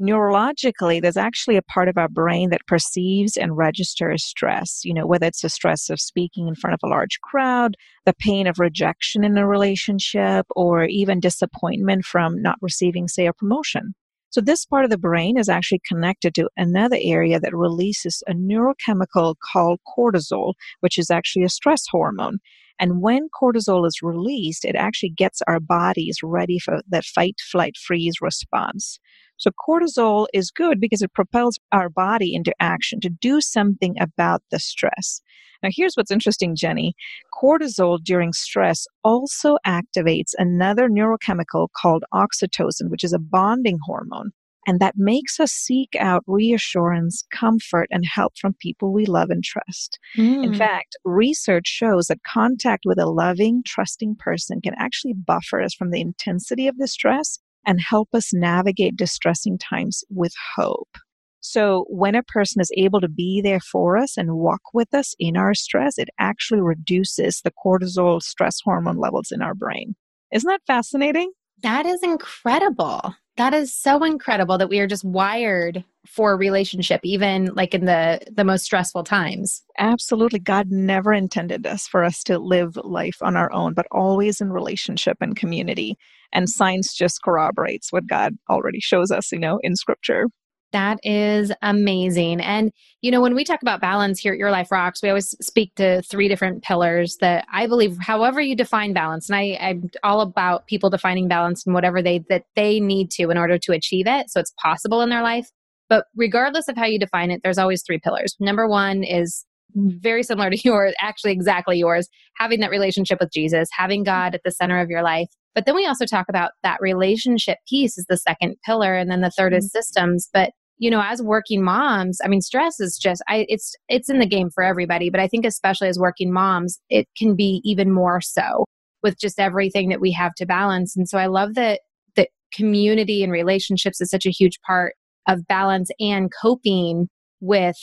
Neurologically, 0.00 1.00
there's 1.00 1.16
actually 1.16 1.56
a 1.56 1.62
part 1.62 1.88
of 1.88 1.96
our 1.96 2.08
brain 2.08 2.50
that 2.50 2.66
perceives 2.66 3.36
and 3.36 3.56
registers 3.56 4.24
stress, 4.24 4.84
you 4.84 4.92
know, 4.94 5.06
whether 5.06 5.26
it's 5.26 5.42
the 5.42 5.48
stress 5.48 5.90
of 5.90 6.00
speaking 6.00 6.48
in 6.48 6.54
front 6.54 6.74
of 6.74 6.80
a 6.82 6.88
large 6.88 7.20
crowd, 7.22 7.76
the 8.04 8.14
pain 8.14 8.46
of 8.46 8.58
rejection 8.58 9.24
in 9.24 9.38
a 9.38 9.46
relationship, 9.46 10.46
or 10.56 10.84
even 10.84 11.20
disappointment 11.20 12.04
from 12.04 12.40
not 12.42 12.58
receiving, 12.60 13.08
say, 13.08 13.26
a 13.26 13.32
promotion. 13.32 13.94
So, 14.30 14.40
this 14.40 14.64
part 14.66 14.84
of 14.84 14.90
the 14.90 14.98
brain 14.98 15.38
is 15.38 15.48
actually 15.48 15.80
connected 15.86 16.34
to 16.34 16.48
another 16.56 16.98
area 17.00 17.38
that 17.38 17.54
releases 17.54 18.20
a 18.26 18.32
neurochemical 18.32 19.36
called 19.52 19.78
cortisol, 19.96 20.54
which 20.80 20.98
is 20.98 21.08
actually 21.08 21.44
a 21.44 21.48
stress 21.48 21.86
hormone. 21.88 22.38
And 22.80 23.00
when 23.00 23.28
cortisol 23.28 23.86
is 23.86 24.02
released, 24.02 24.64
it 24.64 24.74
actually 24.74 25.10
gets 25.10 25.40
our 25.46 25.60
bodies 25.60 26.18
ready 26.22 26.58
for 26.58 26.80
that 26.88 27.04
fight, 27.04 27.36
flight, 27.40 27.76
freeze 27.76 28.20
response. 28.20 28.98
So 29.36 29.50
cortisol 29.66 30.26
is 30.32 30.50
good 30.50 30.80
because 30.80 31.02
it 31.02 31.12
propels 31.12 31.58
our 31.72 31.88
body 31.88 32.34
into 32.34 32.54
action 32.60 33.00
to 33.00 33.08
do 33.08 33.40
something 33.40 33.96
about 34.00 34.42
the 34.50 34.58
stress. 34.58 35.20
Now, 35.62 35.70
here's 35.72 35.94
what's 35.94 36.10
interesting, 36.10 36.54
Jenny. 36.56 36.94
Cortisol 37.32 37.98
during 38.02 38.32
stress 38.32 38.86
also 39.02 39.56
activates 39.66 40.34
another 40.38 40.88
neurochemical 40.88 41.68
called 41.80 42.04
oxytocin, 42.12 42.90
which 42.90 43.02
is 43.02 43.12
a 43.12 43.18
bonding 43.18 43.78
hormone. 43.84 44.32
And 44.66 44.80
that 44.80 44.94
makes 44.96 45.38
us 45.40 45.52
seek 45.52 45.90
out 45.98 46.24
reassurance, 46.26 47.24
comfort, 47.30 47.88
and 47.90 48.04
help 48.06 48.32
from 48.38 48.54
people 48.54 48.92
we 48.92 49.06
love 49.06 49.30
and 49.30 49.44
trust. 49.44 49.98
Mm. 50.16 50.44
In 50.44 50.54
fact, 50.54 50.96
research 51.04 51.66
shows 51.66 52.06
that 52.06 52.22
contact 52.26 52.84
with 52.86 52.98
a 52.98 53.06
loving, 53.06 53.62
trusting 53.64 54.16
person 54.18 54.60
can 54.62 54.74
actually 54.78 55.14
buffer 55.14 55.60
us 55.60 55.74
from 55.74 55.90
the 55.90 56.00
intensity 56.00 56.66
of 56.66 56.78
the 56.78 56.88
stress 56.88 57.38
and 57.66 57.80
help 57.80 58.08
us 58.14 58.32
navigate 58.32 58.96
distressing 58.96 59.58
times 59.58 60.04
with 60.10 60.32
hope. 60.56 60.96
So, 61.40 61.84
when 61.90 62.14
a 62.14 62.22
person 62.22 62.62
is 62.62 62.70
able 62.74 63.02
to 63.02 63.08
be 63.08 63.42
there 63.42 63.60
for 63.60 63.98
us 63.98 64.16
and 64.16 64.36
walk 64.36 64.62
with 64.72 64.94
us 64.94 65.14
in 65.18 65.36
our 65.36 65.52
stress, 65.52 65.98
it 65.98 66.08
actually 66.18 66.62
reduces 66.62 67.42
the 67.42 67.52
cortisol 67.64 68.22
stress 68.22 68.60
hormone 68.64 68.96
levels 68.96 69.30
in 69.30 69.42
our 69.42 69.54
brain. 69.54 69.94
Isn't 70.32 70.48
that 70.48 70.62
fascinating? 70.66 71.30
That 71.64 71.86
is 71.86 72.02
incredible. 72.02 73.14
That 73.38 73.54
is 73.54 73.74
so 73.74 74.04
incredible 74.04 74.58
that 74.58 74.68
we 74.68 74.80
are 74.80 74.86
just 74.86 75.02
wired 75.02 75.82
for 76.06 76.36
relationship 76.36 77.00
even 77.02 77.46
like 77.54 77.72
in 77.72 77.86
the 77.86 78.20
the 78.30 78.44
most 78.44 78.66
stressful 78.66 79.02
times. 79.02 79.62
Absolutely. 79.78 80.40
God 80.40 80.70
never 80.70 81.14
intended 81.14 81.66
us 81.66 81.88
for 81.88 82.04
us 82.04 82.22
to 82.24 82.38
live 82.38 82.76
life 82.84 83.16
on 83.22 83.34
our 83.34 83.50
own, 83.50 83.72
but 83.72 83.86
always 83.90 84.42
in 84.42 84.52
relationship 84.52 85.16
and 85.22 85.36
community. 85.36 85.96
And 86.34 86.50
science 86.50 86.94
just 86.94 87.22
corroborates 87.22 87.90
what 87.90 88.06
God 88.06 88.34
already 88.50 88.80
shows 88.80 89.10
us, 89.10 89.32
you 89.32 89.38
know, 89.38 89.58
in 89.62 89.74
scripture. 89.74 90.26
That 90.74 90.98
is 91.04 91.52
amazing. 91.62 92.40
And, 92.40 92.72
you 93.00 93.12
know, 93.12 93.20
when 93.20 93.36
we 93.36 93.44
talk 93.44 93.62
about 93.62 93.80
balance 93.80 94.18
here 94.18 94.32
at 94.32 94.40
Your 94.40 94.50
Life 94.50 94.72
Rocks, 94.72 95.00
we 95.04 95.08
always 95.08 95.28
speak 95.40 95.72
to 95.76 96.02
three 96.02 96.26
different 96.26 96.64
pillars 96.64 97.16
that 97.20 97.46
I 97.52 97.68
believe, 97.68 97.96
however 98.00 98.40
you 98.40 98.56
define 98.56 98.92
balance, 98.92 99.30
and 99.30 99.36
I, 99.36 99.56
I'm 99.60 99.88
all 100.02 100.20
about 100.20 100.66
people 100.66 100.90
defining 100.90 101.28
balance 101.28 101.64
and 101.64 101.76
whatever 101.76 102.02
they 102.02 102.24
that 102.28 102.46
they 102.56 102.80
need 102.80 103.12
to 103.12 103.30
in 103.30 103.38
order 103.38 103.56
to 103.56 103.72
achieve 103.72 104.08
it. 104.08 104.30
So 104.30 104.40
it's 104.40 104.52
possible 104.60 105.00
in 105.00 105.10
their 105.10 105.22
life. 105.22 105.48
But 105.88 106.06
regardless 106.16 106.66
of 106.66 106.76
how 106.76 106.86
you 106.86 106.98
define 106.98 107.30
it, 107.30 107.42
there's 107.44 107.58
always 107.58 107.84
three 107.86 108.00
pillars. 108.00 108.34
Number 108.40 108.66
one 108.66 109.04
is 109.04 109.46
very 109.76 110.24
similar 110.24 110.50
to 110.50 110.58
yours, 110.64 110.92
actually 111.00 111.30
exactly 111.30 111.78
yours, 111.78 112.08
having 112.36 112.58
that 112.60 112.70
relationship 112.70 113.20
with 113.20 113.30
Jesus, 113.32 113.68
having 113.70 114.02
God 114.02 114.34
at 114.34 114.40
the 114.44 114.50
center 114.50 114.80
of 114.80 114.90
your 114.90 115.04
life. 115.04 115.28
But 115.54 115.66
then 115.66 115.76
we 115.76 115.86
also 115.86 116.04
talk 116.04 116.26
about 116.28 116.50
that 116.64 116.80
relationship 116.80 117.58
piece 117.68 117.96
is 117.96 118.06
the 118.08 118.16
second 118.16 118.56
pillar, 118.66 118.96
and 118.96 119.08
then 119.08 119.20
the 119.20 119.30
3rd 119.38 119.50
mm-hmm. 119.50 119.56
is 119.58 119.70
systems. 119.70 120.28
But 120.32 120.50
you 120.78 120.90
know 120.90 121.02
as 121.02 121.22
working 121.22 121.62
moms 121.62 122.18
i 122.24 122.28
mean 122.28 122.40
stress 122.40 122.80
is 122.80 122.98
just 122.98 123.22
i 123.28 123.46
it's 123.48 123.74
it's 123.88 124.10
in 124.10 124.18
the 124.18 124.26
game 124.26 124.50
for 124.50 124.62
everybody 124.64 125.10
but 125.10 125.20
i 125.20 125.28
think 125.28 125.44
especially 125.44 125.88
as 125.88 125.98
working 125.98 126.32
moms 126.32 126.80
it 126.90 127.06
can 127.16 127.36
be 127.36 127.60
even 127.64 127.92
more 127.92 128.20
so 128.20 128.64
with 129.04 129.18
just 129.20 129.38
everything 129.38 129.90
that 129.90 130.00
we 130.00 130.10
have 130.10 130.34
to 130.34 130.46
balance. 130.46 130.96
And 130.96 131.08
so 131.08 131.18
i 131.18 131.26
love 131.26 131.54
that 131.54 131.82
that 132.16 132.30
community 132.52 133.22
and 133.22 133.30
relationships 133.30 134.00
is 134.00 134.10
such 134.10 134.26
a 134.26 134.30
huge 134.30 134.58
part 134.66 134.94
of 135.28 135.46
balance 135.46 135.90
and 136.00 136.32
coping 136.42 137.08
with 137.40 137.76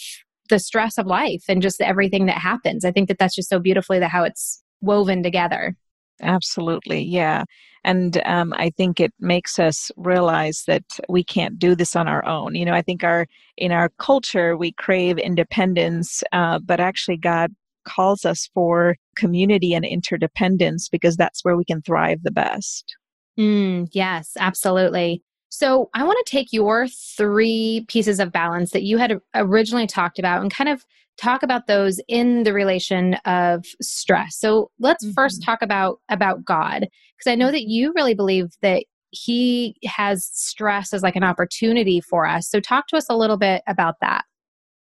the 0.50 0.60
stress 0.60 0.98
of 0.98 1.06
life 1.06 1.44
and 1.48 1.62
just 1.62 1.82
everything 1.82 2.26
that 2.26 2.38
happens. 2.38 2.84
I 2.84 2.92
think 2.92 3.08
that 3.08 3.18
that's 3.18 3.36
just 3.36 3.50
so 3.50 3.60
beautifully 3.60 4.00
that 4.00 4.10
how 4.10 4.24
it's 4.24 4.62
woven 4.82 5.24
together 5.24 5.76
Absolutely. 6.22 7.01
Yeah. 7.01 7.44
And 7.84 8.22
um, 8.25 8.54
I 8.56 8.70
think 8.70 9.00
it 9.00 9.13
makes 9.20 9.58
us 9.58 9.92
realize 9.98 10.63
that 10.68 10.84
we 11.10 11.24
can't 11.24 11.58
do 11.58 11.75
this 11.75 11.96
on 11.96 12.08
our 12.08 12.24
own. 12.25 12.56
You 12.56 12.66
know, 12.66 12.74
I 12.74 12.82
think 12.82 13.04
our 13.04 13.25
in 13.58 13.72
our 13.72 13.90
culture 13.98 14.56
we 14.56 14.72
crave 14.74 15.18
independence, 15.18 16.24
uh, 16.32 16.60
but 16.60 16.80
actually 16.80 17.18
God 17.18 17.51
calls 17.86 18.25
us 18.25 18.50
for 18.54 18.96
community 19.18 19.74
and 19.74 19.84
interdependence 19.84 20.90
because 20.90 21.18
that's 21.18 21.44
where 21.44 21.58
we 21.58 21.66
can 21.66 21.82
thrive 21.82 22.22
the 22.24 22.32
best. 22.32 22.96
Mm, 23.40 23.90
yes, 23.92 24.34
absolutely. 24.40 25.24
So 25.50 25.90
I 25.94 26.04
want 26.04 26.18
to 26.25 26.32
take 26.32 26.54
your 26.54 26.88
three 26.88 27.86
pieces 27.90 28.20
of 28.20 28.32
balance 28.32 28.72
that 28.72 28.84
you 28.84 28.98
had 28.98 29.20
originally 29.36 29.88
talked 29.88 30.20
about 30.20 30.42
and 30.42 30.54
kind 30.54 30.70
of 30.70 30.86
talk 31.22 31.44
about 31.44 31.68
those 31.68 32.00
in 32.08 32.44
the 32.44 32.54
relation 32.54 33.16
of 33.25 33.66
stress. 33.82 34.38
So 34.38 34.72
let's 34.80 35.06
mm-hmm. 35.06 35.13
first 35.13 35.44
talk 35.44 35.62
about 35.62 36.00
about 36.10 36.44
God 36.44 36.88
because 37.18 37.32
I 37.32 37.36
know 37.36 37.51
that 37.51 37.68
you 37.68 37.94
really 37.96 38.16
believe 38.16 38.48
that 38.62 38.84
he 39.12 39.75
has 39.86 40.30
stress 40.34 40.94
as 40.94 41.04
like 41.04 41.16
an 41.16 41.24
opportunity 41.24 42.01
for 42.01 42.25
us. 42.25 42.50
So 42.50 42.60
talk 42.60 42.88
to 42.88 42.98
us 42.98 43.08
a 43.10 43.18
little 43.18 43.38
bit 43.38 43.62
about 43.68 43.96
that. 44.01 44.24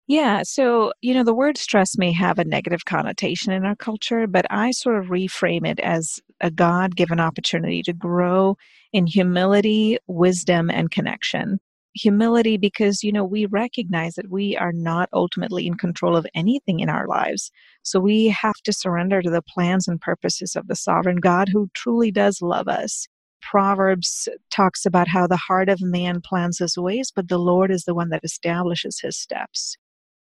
Yeah, 0.10 0.44
so 0.44 0.94
you 1.01 1.13
know 1.13 1.24
the 1.24 1.34
word 1.34 1.58
stress 1.58 1.98
may 1.98 2.13
have 2.13 2.39
a 2.39 2.46
negative 2.46 2.86
connotation 2.86 3.51
in 3.51 3.65
our 3.65 3.75
culture, 3.75 4.25
but 4.27 4.46
I 4.50 4.72
sort 4.72 5.00
of 5.00 5.10
reframe 5.10 5.67
it 5.67 5.79
as 5.82 6.20
a 6.39 6.51
God-given 6.51 7.20
opportunity 7.20 7.82
to 7.84 7.94
grow 7.94 8.56
in 8.94 9.06
humility, 9.06 9.98
wisdom 10.08 10.70
and 10.70 10.91
connection 10.91 11.60
humility 11.96 12.58
because 12.58 13.03
you 13.03 13.12
know 13.12 13.24
we 13.24 13.46
recognize 13.46 14.15
that 14.15 14.29
we 14.29 14.56
are 14.58 14.72
not 14.72 15.10
ultimately 15.13 15.65
in 15.67 15.75
control 15.75 16.15
of 16.15 16.27
anything 16.36 16.79
in 16.79 16.89
our 16.89 17.08
lives. 17.08 17.51
So 17.84 18.00
we 18.00 18.27
have 18.27 18.56
to 18.65 18.74
surrender 18.74 19.22
to 19.22 19.29
the 19.29 19.41
plans 19.41 19.88
and 19.88 20.00
purposes 20.00 20.56
of 20.56 20.67
the 20.67 20.75
sovereign 20.75 21.17
god 21.17 21.50
who 21.50 21.70
truly 21.74 22.12
does 22.12 22.41
love 22.41 22.67
us. 22.67 23.08
Proverbs 23.41 24.27
talks 24.51 24.86
about 24.86 25.08
how 25.08 25.27
the 25.27 25.38
heart 25.38 25.70
of 25.70 25.79
man 25.82 26.22
plans 26.24 26.60
his 26.60 26.77
ways 26.77 27.12
but 27.15 27.29
the 27.29 27.38
lord 27.38 27.72
is 27.72 27.84
the 27.86 27.96
one 27.96 28.10
that 28.10 28.24
establishes 28.24 29.00
his 29.00 29.17
steps. 29.17 29.75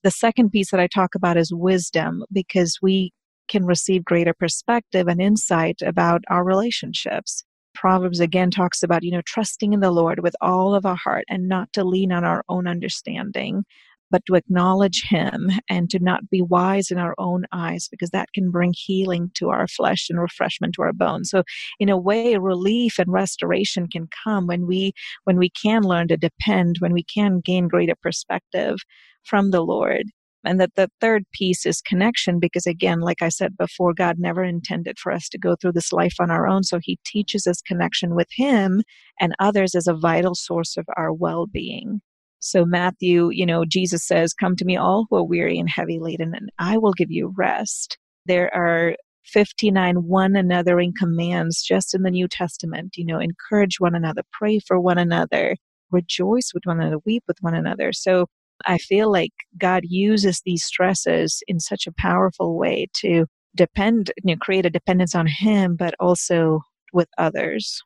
The 0.02 0.10
second 0.10 0.50
piece 0.50 0.70
that 0.70 0.80
i 0.80 0.86
talk 0.86 1.14
about 1.14 1.36
is 1.36 1.52
wisdom 1.52 2.24
because 2.32 2.78
we 2.82 3.12
can 3.48 3.64
receive 3.64 4.04
greater 4.04 4.34
perspective 4.34 5.06
and 5.06 5.20
insight 5.20 5.80
about 5.82 6.22
our 6.30 6.44
relationships 6.44 7.44
Proverbs 7.74 8.20
again 8.20 8.50
talks 8.50 8.82
about, 8.82 9.02
you 9.02 9.10
know, 9.10 9.22
trusting 9.26 9.72
in 9.72 9.80
the 9.80 9.90
Lord 9.90 10.20
with 10.22 10.34
all 10.40 10.74
of 10.74 10.86
our 10.86 10.96
heart 10.96 11.24
and 11.28 11.48
not 11.48 11.72
to 11.74 11.84
lean 11.84 12.12
on 12.12 12.24
our 12.24 12.44
own 12.48 12.66
understanding, 12.66 13.64
but 14.10 14.24
to 14.26 14.34
acknowledge 14.34 15.04
Him 15.08 15.50
and 15.68 15.90
to 15.90 15.98
not 15.98 16.30
be 16.30 16.40
wise 16.40 16.90
in 16.90 16.98
our 16.98 17.14
own 17.18 17.44
eyes 17.52 17.88
because 17.90 18.10
that 18.10 18.32
can 18.32 18.50
bring 18.50 18.72
healing 18.76 19.30
to 19.34 19.50
our 19.50 19.66
flesh 19.66 20.08
and 20.08 20.20
refreshment 20.20 20.74
to 20.74 20.82
our 20.82 20.92
bones. 20.92 21.30
So, 21.30 21.42
in 21.80 21.88
a 21.88 21.98
way, 21.98 22.36
relief 22.36 22.98
and 22.98 23.12
restoration 23.12 23.88
can 23.88 24.08
come 24.24 24.46
when 24.46 24.66
we 24.66 24.92
when 25.24 25.36
we 25.36 25.50
can 25.50 25.82
learn 25.82 26.08
to 26.08 26.16
depend, 26.16 26.76
when 26.78 26.92
we 26.92 27.02
can 27.02 27.40
gain 27.40 27.68
greater 27.68 27.96
perspective 28.00 28.78
from 29.24 29.50
the 29.50 29.62
Lord. 29.62 30.10
And 30.44 30.60
that 30.60 30.74
the 30.76 30.90
third 31.00 31.24
piece 31.32 31.66
is 31.66 31.80
connection, 31.80 32.38
because 32.38 32.66
again, 32.66 33.00
like 33.00 33.22
I 33.22 33.28
said 33.28 33.56
before, 33.56 33.94
God 33.94 34.18
never 34.18 34.44
intended 34.44 34.98
for 34.98 35.12
us 35.12 35.28
to 35.30 35.38
go 35.38 35.56
through 35.56 35.72
this 35.72 35.92
life 35.92 36.14
on 36.20 36.30
our 36.30 36.46
own. 36.46 36.62
So 36.62 36.78
he 36.82 36.98
teaches 37.04 37.46
us 37.46 37.62
connection 37.62 38.14
with 38.14 38.28
Him 38.32 38.82
and 39.20 39.34
others 39.38 39.74
as 39.74 39.86
a 39.86 39.94
vital 39.94 40.34
source 40.34 40.76
of 40.76 40.86
our 40.96 41.12
well 41.12 41.46
being. 41.46 42.00
So, 42.40 42.66
Matthew, 42.66 43.30
you 43.32 43.46
know, 43.46 43.64
Jesus 43.64 44.06
says, 44.06 44.34
Come 44.34 44.54
to 44.56 44.66
me, 44.66 44.76
all 44.76 45.06
who 45.08 45.16
are 45.16 45.24
weary 45.24 45.58
and 45.58 45.68
heavy 45.68 45.98
laden, 45.98 46.34
and 46.34 46.50
I 46.58 46.76
will 46.76 46.92
give 46.92 47.10
you 47.10 47.32
rest. 47.38 47.96
There 48.26 48.54
are 48.54 48.96
59 49.24 50.04
one 50.04 50.32
anothering 50.34 50.92
commands 50.98 51.62
just 51.62 51.94
in 51.94 52.02
the 52.02 52.10
New 52.10 52.28
Testament. 52.28 52.98
You 52.98 53.06
know, 53.06 53.18
encourage 53.18 53.80
one 53.80 53.94
another, 53.94 54.22
pray 54.30 54.58
for 54.58 54.78
one 54.78 54.98
another, 54.98 55.56
rejoice 55.90 56.50
with 56.52 56.64
one 56.64 56.80
another, 56.80 56.98
weep 57.06 57.24
with 57.26 57.38
one 57.40 57.54
another. 57.54 57.94
So, 57.94 58.26
I 58.66 58.78
feel 58.78 59.10
like 59.10 59.32
God 59.58 59.82
uses 59.84 60.42
these 60.44 60.64
stresses 60.64 61.42
in 61.46 61.60
such 61.60 61.86
a 61.86 61.92
powerful 61.92 62.56
way 62.56 62.88
to 63.00 63.26
depend, 63.56 64.10
you 64.22 64.34
know, 64.34 64.38
create 64.40 64.66
a 64.66 64.70
dependence 64.70 65.14
on 65.14 65.26
Him, 65.26 65.76
but 65.76 65.94
also 66.00 66.60
with 66.92 67.08
others. 67.18 67.82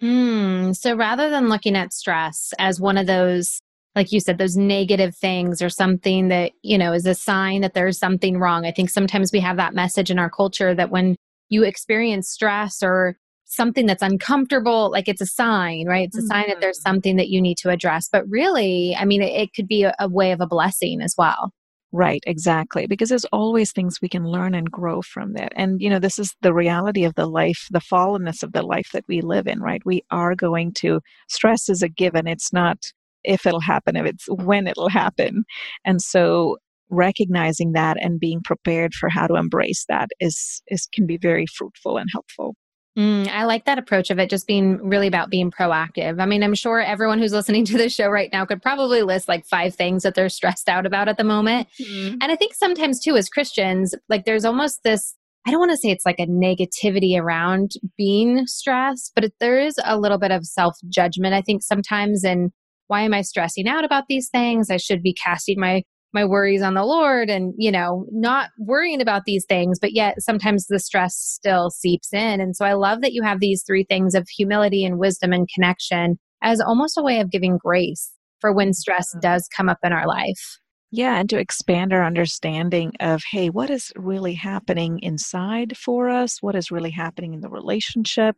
Hmm. 0.00 0.72
So 0.72 0.94
rather 0.94 1.28
than 1.30 1.48
looking 1.48 1.76
at 1.76 1.92
stress 1.92 2.52
as 2.58 2.80
one 2.80 2.98
of 2.98 3.06
those, 3.06 3.60
like 3.96 4.12
you 4.12 4.20
said, 4.20 4.38
those 4.38 4.56
negative 4.56 5.16
things 5.16 5.60
or 5.60 5.68
something 5.68 6.28
that, 6.28 6.52
you 6.62 6.78
know, 6.78 6.92
is 6.92 7.06
a 7.06 7.14
sign 7.14 7.62
that 7.62 7.74
there's 7.74 7.98
something 7.98 8.38
wrong, 8.38 8.64
I 8.64 8.70
think 8.70 8.90
sometimes 8.90 9.32
we 9.32 9.40
have 9.40 9.56
that 9.56 9.74
message 9.74 10.10
in 10.10 10.18
our 10.18 10.30
culture 10.30 10.74
that 10.74 10.90
when 10.90 11.16
you 11.48 11.64
experience 11.64 12.28
stress 12.28 12.82
or 12.82 13.16
something 13.48 13.86
that's 13.86 14.02
uncomfortable, 14.02 14.90
like 14.90 15.08
it's 15.08 15.20
a 15.20 15.26
sign, 15.26 15.86
right? 15.88 16.06
It's 16.06 16.16
a 16.16 16.20
mm-hmm. 16.20 16.28
sign 16.28 16.48
that 16.48 16.60
there's 16.60 16.78
mm-hmm. 16.78 16.90
something 16.90 17.16
that 17.16 17.28
you 17.28 17.40
need 17.40 17.56
to 17.58 17.70
address. 17.70 18.08
But 18.10 18.28
really, 18.28 18.94
I 18.94 19.04
mean, 19.04 19.22
it, 19.22 19.32
it 19.32 19.54
could 19.54 19.66
be 19.66 19.82
a, 19.82 19.94
a 19.98 20.08
way 20.08 20.32
of 20.32 20.40
a 20.40 20.46
blessing 20.46 21.00
as 21.00 21.14
well. 21.18 21.52
Right, 21.90 22.22
exactly. 22.26 22.86
Because 22.86 23.08
there's 23.08 23.24
always 23.26 23.72
things 23.72 24.02
we 24.02 24.10
can 24.10 24.26
learn 24.26 24.54
and 24.54 24.70
grow 24.70 25.00
from 25.00 25.32
that. 25.32 25.52
And, 25.56 25.80
you 25.80 25.88
know, 25.88 25.98
this 25.98 26.18
is 26.18 26.34
the 26.42 26.52
reality 26.52 27.04
of 27.04 27.14
the 27.14 27.26
life, 27.26 27.66
the 27.70 27.78
fallenness 27.78 28.42
of 28.42 28.52
the 28.52 28.62
life 28.62 28.90
that 28.92 29.04
we 29.08 29.22
live 29.22 29.46
in, 29.46 29.60
right? 29.60 29.80
We 29.86 30.04
are 30.10 30.34
going 30.34 30.74
to, 30.74 31.00
stress 31.28 31.70
is 31.70 31.82
a 31.82 31.88
given. 31.88 32.26
It's 32.26 32.52
not 32.52 32.92
if 33.24 33.46
it'll 33.46 33.60
happen, 33.60 33.96
if 33.96 34.04
it's 34.04 34.26
when 34.28 34.66
it'll 34.66 34.90
happen. 34.90 35.44
And 35.86 36.02
so 36.02 36.58
recognizing 36.90 37.72
that 37.72 37.96
and 38.02 38.20
being 38.20 38.42
prepared 38.42 38.92
for 38.92 39.08
how 39.08 39.26
to 39.26 39.36
embrace 39.36 39.86
that 39.88 40.10
is, 40.20 40.62
is 40.68 40.86
can 40.92 41.06
be 41.06 41.16
very 41.16 41.46
fruitful 41.46 41.96
and 41.96 42.10
helpful. 42.12 42.54
Mm, 42.96 43.28
I 43.28 43.44
like 43.44 43.64
that 43.66 43.78
approach 43.78 44.10
of 44.10 44.18
it 44.18 44.30
just 44.30 44.46
being 44.46 44.78
really 44.78 45.06
about 45.06 45.30
being 45.30 45.50
proactive. 45.50 46.20
I 46.20 46.26
mean, 46.26 46.42
I'm 46.42 46.54
sure 46.54 46.80
everyone 46.80 47.18
who's 47.18 47.32
listening 47.32 47.64
to 47.66 47.76
this 47.78 47.94
show 47.94 48.08
right 48.08 48.30
now 48.32 48.44
could 48.44 48.62
probably 48.62 49.02
list 49.02 49.28
like 49.28 49.46
five 49.46 49.74
things 49.74 50.02
that 50.02 50.14
they're 50.14 50.28
stressed 50.28 50.68
out 50.68 50.86
about 50.86 51.08
at 51.08 51.16
the 51.16 51.24
moment. 51.24 51.68
Mm-hmm. 51.80 52.16
And 52.20 52.32
I 52.32 52.36
think 52.36 52.54
sometimes 52.54 53.00
too, 53.00 53.16
as 53.16 53.28
Christians, 53.28 53.94
like 54.08 54.24
there's 54.24 54.44
almost 54.44 54.82
this 54.82 55.14
I 55.46 55.50
don't 55.50 55.60
want 55.60 55.70
to 55.70 55.78
say 55.78 55.88
it's 55.88 56.04
like 56.04 56.18
a 56.18 56.26
negativity 56.26 57.18
around 57.18 57.72
being 57.96 58.46
stressed, 58.46 59.12
but 59.14 59.24
it, 59.24 59.32
there 59.40 59.58
is 59.58 59.76
a 59.82 59.98
little 59.98 60.18
bit 60.18 60.30
of 60.30 60.44
self 60.44 60.76
judgment. 60.90 61.32
I 61.32 61.40
think 61.40 61.62
sometimes, 61.62 62.22
and 62.22 62.50
why 62.88 63.02
am 63.02 63.14
I 63.14 63.22
stressing 63.22 63.66
out 63.66 63.82
about 63.82 64.04
these 64.08 64.28
things? 64.28 64.70
I 64.70 64.76
should 64.76 65.02
be 65.02 65.14
casting 65.14 65.58
my 65.58 65.84
my 66.12 66.24
worries 66.24 66.62
on 66.62 66.74
the 66.74 66.84
Lord 66.84 67.28
and, 67.28 67.54
you 67.58 67.70
know, 67.70 68.06
not 68.10 68.50
worrying 68.58 69.00
about 69.00 69.24
these 69.26 69.44
things, 69.44 69.78
but 69.78 69.92
yet 69.92 70.20
sometimes 70.20 70.66
the 70.66 70.78
stress 70.78 71.16
still 71.16 71.70
seeps 71.70 72.12
in. 72.12 72.40
And 72.40 72.56
so 72.56 72.64
I 72.64 72.72
love 72.72 73.02
that 73.02 73.12
you 73.12 73.22
have 73.22 73.40
these 73.40 73.62
three 73.66 73.84
things 73.84 74.14
of 74.14 74.28
humility 74.28 74.84
and 74.84 74.98
wisdom 74.98 75.32
and 75.32 75.48
connection 75.54 76.18
as 76.42 76.60
almost 76.60 76.96
a 76.96 77.02
way 77.02 77.20
of 77.20 77.30
giving 77.30 77.58
grace 77.58 78.12
for 78.40 78.54
when 78.54 78.72
stress 78.72 79.10
mm-hmm. 79.10 79.20
does 79.20 79.48
come 79.54 79.68
up 79.68 79.78
in 79.84 79.92
our 79.92 80.06
life. 80.06 80.58
Yeah, 80.90 81.18
and 81.18 81.28
to 81.28 81.38
expand 81.38 81.92
our 81.92 82.02
understanding 82.02 82.92
of, 83.00 83.22
hey, 83.30 83.50
what 83.50 83.68
is 83.68 83.92
really 83.94 84.32
happening 84.32 85.00
inside 85.02 85.76
for 85.76 86.08
us? 86.08 86.40
What 86.40 86.54
is 86.54 86.70
really 86.70 86.92
happening 86.92 87.34
in 87.34 87.40
the 87.40 87.50
relationship? 87.50 88.36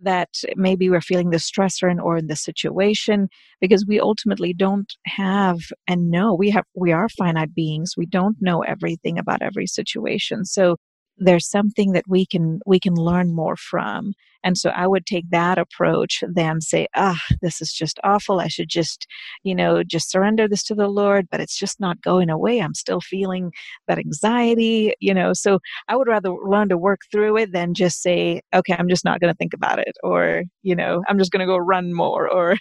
That 0.00 0.28
maybe 0.56 0.90
we're 0.90 1.00
feeling 1.00 1.30
the 1.30 1.38
stressor 1.38 1.90
in 1.90 1.98
or 1.98 2.16
in 2.18 2.26
the 2.26 2.36
situation 2.36 3.28
because 3.60 3.86
we 3.86 3.98
ultimately 3.98 4.52
don't 4.52 4.92
have 5.06 5.58
and 5.88 6.10
know 6.10 6.34
we 6.34 6.50
have 6.50 6.64
we 6.74 6.92
are 6.92 7.08
finite 7.08 7.54
beings. 7.54 7.94
We 7.96 8.06
don't 8.06 8.36
know 8.40 8.62
everything 8.62 9.18
about 9.18 9.42
every 9.42 9.66
situation. 9.66 10.44
So 10.44 10.76
there's 11.18 11.48
something 11.48 11.92
that 11.92 12.04
we 12.08 12.26
can 12.26 12.60
we 12.66 12.78
can 12.78 12.94
learn 12.94 13.34
more 13.34 13.56
from 13.56 14.12
and 14.46 14.56
so 14.56 14.70
i 14.70 14.86
would 14.86 15.04
take 15.04 15.28
that 15.30 15.58
approach 15.58 16.22
than 16.26 16.60
say 16.60 16.86
ah 16.94 17.20
this 17.42 17.60
is 17.60 17.72
just 17.72 17.98
awful 18.04 18.40
i 18.40 18.46
should 18.46 18.68
just 18.68 19.06
you 19.42 19.54
know 19.54 19.82
just 19.82 20.10
surrender 20.10 20.48
this 20.48 20.62
to 20.62 20.74
the 20.74 20.88
lord 20.88 21.26
but 21.30 21.40
it's 21.40 21.58
just 21.58 21.80
not 21.80 22.00
going 22.00 22.30
away 22.30 22.60
i'm 22.60 22.74
still 22.74 23.00
feeling 23.00 23.50
that 23.88 23.98
anxiety 23.98 24.94
you 25.00 25.12
know? 25.12 25.32
So 25.32 25.58
i 25.88 25.96
would 25.96 26.06
rather 26.06 26.30
learn 26.30 26.68
to 26.68 26.78
work 26.78 27.00
through 27.10 27.36
it 27.38 27.52
than 27.52 27.74
just 27.74 28.00
say 28.00 28.40
okay 28.54 28.76
i'm 28.78 28.88
just 28.88 29.04
not 29.04 29.20
going 29.20 29.32
to 29.32 29.36
think 29.36 29.52
about 29.52 29.78
it 29.78 29.96
or 30.04 30.44
you 30.62 30.76
know 30.76 31.02
i'm 31.08 31.18
just 31.18 31.32
going 31.32 31.40
to 31.40 31.46
go 31.46 31.56
run 31.56 31.92
more 31.92 32.28
or 32.30 32.56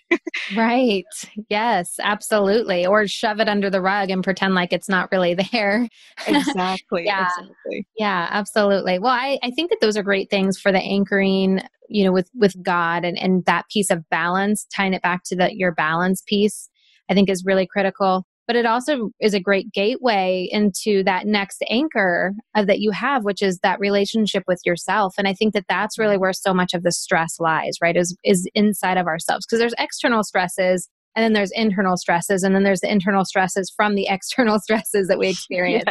right. 0.56 1.06
Yes 1.50 1.96
absolutely 2.02 2.86
or 2.86 3.08
shove 3.08 3.40
it 3.40 3.48
under 3.48 3.70
the 3.70 3.82
rug 3.82 4.10
and 4.10 4.24
pretend 4.24 4.56
like 4.56 4.74
it's 4.74 4.90
not 4.90 5.12
really 5.12 5.34
there. 5.52 5.88
Exactly 6.28 7.06
yeah. 7.06 7.28
exactly. 7.28 7.88
yeah 7.98 8.28
absolutely. 8.32 9.00
Well 9.00 9.12
I, 9.12 9.38
I 9.44 9.52
think 9.52 9.70
that 9.70 9.80
those 9.82 9.98
are 9.98 10.04
great 10.04 10.30
things 10.30 10.58
for 10.58 10.72
the 10.72 10.80
anchoring 10.80 11.62
you 11.90 12.04
know 12.04 12.12
with 12.12 12.30
with 12.36 12.62
god 12.64 13.06
and 13.06 13.18
and 13.18 13.46
that 13.46 13.66
piece 13.72 13.90
of 13.90 14.08
balance 14.10 14.66
tying 14.76 14.94
it 14.94 15.02
back 15.02 15.22
to 15.26 15.36
the 15.36 15.50
your 15.56 15.74
balance 15.74 16.22
piece 16.28 16.70
i 17.10 17.14
think 17.14 17.30
is 17.30 17.44
really 17.46 17.68
critical. 17.68 18.26
But 18.48 18.56
it 18.56 18.68
also 18.68 19.10
is 19.20 19.34
a 19.34 19.40
great 19.40 19.72
gateway 19.74 20.48
into 20.52 21.04
that 21.06 21.26
next 21.26 21.64
anchor 21.68 22.32
uh, 22.54 22.64
that 22.66 22.78
you 22.78 22.92
have 22.92 23.24
which 23.24 23.42
is 23.42 23.58
that 23.64 23.80
relationship 23.80 24.44
with 24.48 24.60
yourself. 24.66 25.16
And 25.18 25.28
i 25.28 25.34
think 25.34 25.54
that 25.54 25.66
that's 25.68 25.98
really 25.98 26.18
where 26.18 26.34
so 26.34 26.54
much 26.54 26.74
of 26.76 26.84
the 26.84 26.92
stress 26.92 27.40
lies 27.40 27.78
right 27.82 27.98
is 27.98 28.16
is 28.24 28.48
inside 28.54 28.98
of 28.98 29.08
ourselves. 29.08 29.46
Because 29.46 29.60
there's 29.60 29.74
external 29.80 30.24
stresses 30.24 30.90
and 31.16 31.24
then 31.24 31.34
there's 31.34 31.52
internal 31.52 31.98
stresses 31.98 32.44
and 32.44 32.54
then 32.54 32.64
there's 32.64 32.82
the 32.82 32.92
internal 32.92 33.26
stresses 33.26 33.72
from 33.76 33.96
the 33.96 34.08
external 34.10 34.60
stresses 34.60 35.08
that 35.08 35.18
we 35.18 35.30
experience. 35.30 35.86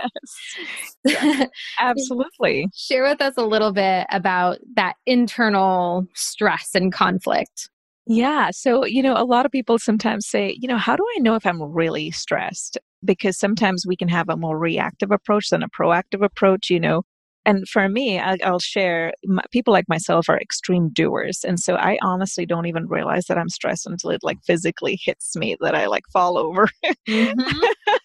Yes. 1.04 1.48
absolutely. 1.80 2.68
Share 2.74 3.04
with 3.04 3.20
us 3.20 3.34
a 3.36 3.44
little 3.44 3.72
bit 3.72 4.06
about 4.10 4.58
that 4.76 4.94
internal 5.06 6.06
stress 6.14 6.70
and 6.74 6.92
conflict. 6.92 7.70
Yeah. 8.06 8.50
So 8.52 8.84
you 8.84 9.02
know 9.02 9.14
a 9.16 9.24
lot 9.24 9.46
of 9.46 9.52
people 9.52 9.78
sometimes 9.78 10.26
say 10.26 10.56
you 10.60 10.68
know 10.68 10.76
how 10.76 10.94
do 10.94 11.04
i 11.16 11.20
know 11.20 11.34
if 11.34 11.46
i'm 11.46 11.62
really 11.62 12.10
stressed? 12.10 12.78
Because 13.04 13.38
sometimes 13.38 13.86
we 13.86 13.96
can 13.96 14.08
have 14.08 14.28
a 14.28 14.36
more 14.36 14.58
reactive 14.58 15.10
approach 15.10 15.50
than 15.50 15.62
a 15.62 15.68
proactive 15.68 16.24
approach 16.24 16.70
you 16.70 16.80
know 16.80 17.02
and 17.46 17.68
for 17.68 17.88
me 17.88 18.18
I, 18.18 18.36
will 18.44 18.58
share 18.58 19.12
my, 19.24 19.42
people 19.50 19.72
like 19.72 19.88
myself 19.88 20.28
are 20.28 20.38
extreme 20.40 20.90
doers 20.90 21.40
and 21.44 21.58
so 21.58 21.76
i 21.76 21.98
honestly 22.02 22.46
don't 22.46 22.66
even 22.66 22.86
realize 22.86 23.26
that 23.26 23.38
i'm 23.38 23.48
stressed 23.48 23.86
until 23.86 24.10
it 24.10 24.20
like 24.22 24.38
physically 24.46 24.98
hits 25.02 25.36
me 25.36 25.56
that 25.60 25.74
i 25.74 25.86
like 25.86 26.04
fall 26.12 26.38
over. 26.38 26.68
Mm-hmm. 27.08 27.64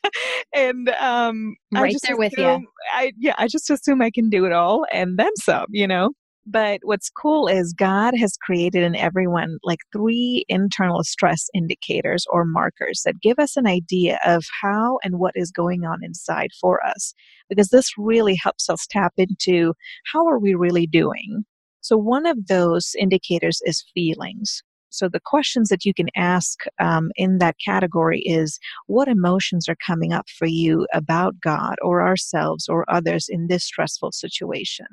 and 0.55 0.89
um 0.99 1.55
right 1.73 1.95
there 2.03 2.17
with 2.17 2.33
you 2.37 2.65
i 2.93 3.11
yeah 3.17 3.35
i 3.37 3.47
just 3.47 3.69
assume 3.69 4.01
i 4.01 4.11
can 4.11 4.29
do 4.29 4.45
it 4.45 4.51
all 4.51 4.85
and 4.91 5.17
then 5.17 5.31
some 5.37 5.65
you 5.69 5.87
know 5.87 6.11
but 6.45 6.79
what's 6.83 7.09
cool 7.09 7.47
is 7.47 7.73
God 7.73 8.13
has 8.17 8.37
created 8.37 8.83
in 8.83 8.95
everyone 8.95 9.59
like 9.63 9.79
three 9.93 10.45
internal 10.49 11.03
stress 11.03 11.47
indicators 11.53 12.25
or 12.31 12.43
markers 12.45 13.01
that 13.05 13.21
give 13.21 13.39
us 13.39 13.55
an 13.55 13.67
idea 13.67 14.19
of 14.25 14.45
how 14.61 14.97
and 15.03 15.19
what 15.19 15.33
is 15.35 15.51
going 15.51 15.85
on 15.85 16.03
inside 16.03 16.49
for 16.59 16.83
us. 16.85 17.13
Because 17.49 17.69
this 17.69 17.91
really 17.97 18.35
helps 18.35 18.69
us 18.69 18.87
tap 18.89 19.13
into 19.17 19.73
how 20.11 20.25
are 20.27 20.39
we 20.39 20.55
really 20.55 20.87
doing? 20.87 21.45
So, 21.81 21.97
one 21.97 22.25
of 22.25 22.47
those 22.47 22.93
indicators 22.97 23.61
is 23.65 23.85
feelings. 23.93 24.63
So, 24.89 25.07
the 25.07 25.21
questions 25.23 25.69
that 25.69 25.85
you 25.85 25.93
can 25.93 26.07
ask 26.15 26.63
um, 26.79 27.11
in 27.15 27.37
that 27.37 27.57
category 27.63 28.21
is 28.21 28.59
what 28.87 29.07
emotions 29.07 29.69
are 29.69 29.77
coming 29.85 30.13
up 30.13 30.27
for 30.27 30.47
you 30.47 30.87
about 30.93 31.39
God 31.41 31.75
or 31.83 32.01
ourselves 32.01 32.67
or 32.67 32.89
others 32.89 33.27
in 33.29 33.47
this 33.47 33.65
stressful 33.65 34.11
situation? 34.13 34.87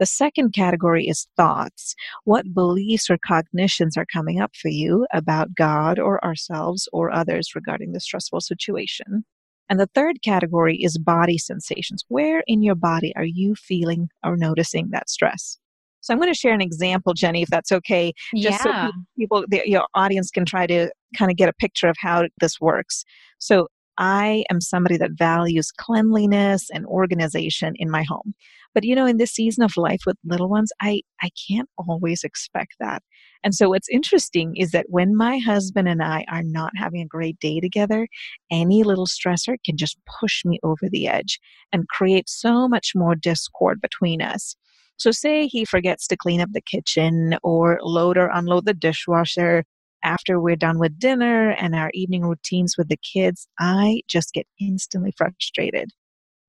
The 0.00 0.06
second 0.06 0.54
category 0.54 1.06
is 1.06 1.28
thoughts. 1.36 1.94
What 2.24 2.54
beliefs 2.54 3.10
or 3.10 3.18
cognitions 3.24 3.98
are 3.98 4.06
coming 4.10 4.40
up 4.40 4.56
for 4.56 4.68
you 4.68 5.06
about 5.12 5.54
God 5.54 5.98
or 5.98 6.24
ourselves 6.24 6.88
or 6.90 7.12
others 7.12 7.54
regarding 7.54 7.92
the 7.92 8.00
stressful 8.00 8.40
situation? 8.40 9.24
And 9.68 9.78
the 9.78 9.90
third 9.94 10.22
category 10.24 10.78
is 10.78 10.96
body 10.96 11.36
sensations. 11.36 12.02
Where 12.08 12.42
in 12.46 12.62
your 12.62 12.74
body 12.74 13.14
are 13.14 13.26
you 13.26 13.54
feeling 13.54 14.08
or 14.24 14.38
noticing 14.38 14.88
that 14.90 15.10
stress? 15.10 15.58
So 16.00 16.14
I'm 16.14 16.18
going 16.18 16.32
to 16.32 16.38
share 16.38 16.54
an 16.54 16.62
example, 16.62 17.12
Jenny, 17.12 17.42
if 17.42 17.50
that's 17.50 17.70
okay, 17.70 18.14
just 18.34 18.64
yeah. 18.64 18.86
so 18.86 18.92
people, 19.18 19.44
the, 19.48 19.62
your 19.66 19.86
audience 19.94 20.30
can 20.30 20.46
try 20.46 20.66
to 20.66 20.90
kind 21.16 21.30
of 21.30 21.36
get 21.36 21.50
a 21.50 21.52
picture 21.52 21.88
of 21.88 21.96
how 21.98 22.24
this 22.40 22.58
works. 22.58 23.04
So 23.38 23.68
I 24.00 24.44
am 24.50 24.62
somebody 24.62 24.96
that 24.96 25.12
values 25.12 25.70
cleanliness 25.70 26.70
and 26.72 26.86
organization 26.86 27.74
in 27.76 27.90
my 27.90 28.02
home. 28.02 28.34
But 28.72 28.84
you 28.84 28.94
know, 28.94 29.04
in 29.04 29.18
this 29.18 29.32
season 29.32 29.62
of 29.62 29.76
life 29.76 30.00
with 30.06 30.16
little 30.24 30.48
ones, 30.48 30.72
I, 30.80 31.02
I 31.22 31.28
can't 31.48 31.68
always 31.76 32.24
expect 32.24 32.76
that. 32.80 33.02
And 33.44 33.54
so 33.54 33.68
what's 33.68 33.88
interesting 33.90 34.56
is 34.56 34.70
that 34.70 34.86
when 34.88 35.16
my 35.16 35.38
husband 35.38 35.86
and 35.86 36.02
I 36.02 36.24
are 36.30 36.42
not 36.42 36.72
having 36.76 37.02
a 37.02 37.06
great 37.06 37.38
day 37.40 37.60
together, 37.60 38.08
any 38.50 38.84
little 38.84 39.06
stressor 39.06 39.56
can 39.64 39.76
just 39.76 39.98
push 40.20 40.44
me 40.44 40.58
over 40.62 40.88
the 40.90 41.06
edge 41.06 41.38
and 41.72 41.88
create 41.88 42.28
so 42.28 42.68
much 42.68 42.92
more 42.94 43.14
discord 43.14 43.80
between 43.82 44.22
us. 44.22 44.56
So 44.98 45.10
say 45.10 45.46
he 45.46 45.64
forgets 45.64 46.06
to 46.08 46.16
clean 46.16 46.40
up 46.40 46.50
the 46.52 46.60
kitchen 46.60 47.36
or 47.42 47.78
load 47.82 48.16
or 48.16 48.30
unload 48.32 48.66
the 48.66 48.74
dishwasher 48.74 49.64
after 50.02 50.40
we're 50.40 50.56
done 50.56 50.78
with 50.78 50.98
dinner 50.98 51.50
and 51.50 51.74
our 51.74 51.90
evening 51.94 52.22
routines 52.22 52.76
with 52.76 52.88
the 52.88 52.96
kids, 52.98 53.46
I 53.58 54.02
just 54.08 54.32
get 54.32 54.46
instantly 54.60 55.12
frustrated. 55.16 55.90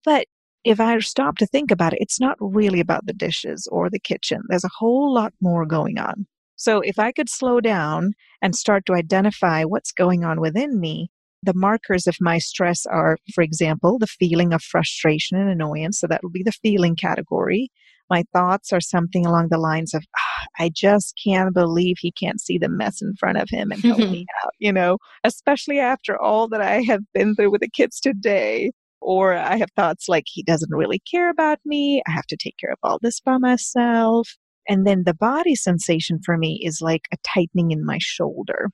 But 0.04 0.26
if 0.64 0.80
I 0.80 0.98
stop 1.00 1.38
to 1.38 1.46
think 1.46 1.72
about 1.72 1.94
it, 1.94 2.00
it's 2.02 2.20
not 2.20 2.38
really 2.40 2.80
about 2.80 3.06
the 3.06 3.14
dishes 3.14 3.68
or 3.72 3.90
the 3.90 4.00
kitchen. 4.00 4.42
There's 4.48 4.64
a 4.64 4.78
whole 4.78 5.14
lot 5.14 5.34
more 5.42 5.66
going 5.66 5.98
on. 5.98 6.28
So 6.56 6.82
if 6.82 7.00
I 7.00 7.12
could 7.12 7.30
slow 7.30 7.60
down 7.60 8.14
and 8.42 8.56
start 8.56 8.86
to 8.86 8.94
identify 8.94 9.64
what's 9.64 9.92
going 9.92 10.24
on 10.24 10.40
within 10.40 10.80
me, 10.80 11.10
the 11.44 11.54
markers 11.56 12.06
of 12.06 12.16
my 12.22 12.38
stress 12.38 12.86
are, 12.86 13.18
for 13.34 13.42
example, 13.42 13.98
the 13.98 14.06
feeling 14.06 14.54
of 14.54 14.62
frustration 14.62 15.40
and 15.40 15.50
annoyance. 15.50 16.00
So 16.00 16.08
that 16.08 16.22
will 16.22 16.30
be 16.30 16.44
the 16.44 16.52
feeling 16.52 16.96
category. 16.96 17.72
My 18.12 18.26
thoughts 18.32 18.72
are 18.72 18.82
something 18.82 19.26
along 19.26 19.48
the 19.50 19.58
lines 19.58 19.96
of, 19.96 20.04
ah, 20.16 20.31
I 20.60 20.70
just 20.70 21.20
can't 21.24 21.54
believe 21.54 21.98
he 22.00 22.12
can't 22.12 22.42
see 22.42 22.58
the 22.58 22.70
mess 22.70 23.02
in 23.02 23.16
front 23.16 23.38
of 23.38 23.50
him 23.50 23.72
and 23.72 23.82
help 23.82 24.00
me 24.00 24.26
out, 24.44 24.52
you 24.60 24.72
know, 24.72 24.98
especially 25.24 25.80
after 25.80 26.20
all 26.20 26.48
that 26.50 26.62
I 26.62 26.82
have 26.82 27.02
been 27.14 27.36
through 27.36 27.52
with 27.52 27.62
the 27.62 27.70
kids 27.70 28.00
today. 28.00 28.72
Or 29.04 29.34
I 29.34 29.58
have 29.58 29.72
thoughts 29.76 30.08
like, 30.08 30.26
he 30.28 30.44
doesn't 30.44 30.76
really 30.76 31.02
care 31.10 31.32
about 31.32 31.58
me. 31.66 32.04
I 32.08 32.12
have 32.12 32.28
to 32.28 32.38
take 32.38 32.56
care 32.60 32.72
of 32.72 32.78
all 32.84 33.00
this 33.02 33.20
by 33.20 33.40
myself. 33.40 34.30
And 34.70 34.86
then 34.86 35.04
the 35.06 35.16
body 35.16 35.56
sensation 35.56 36.20
for 36.24 36.38
me 36.38 36.62
is 36.64 36.82
like 36.82 37.08
a 37.12 37.18
tightening 37.24 37.72
in 37.72 37.84
my 37.84 37.98
shoulder 38.00 38.70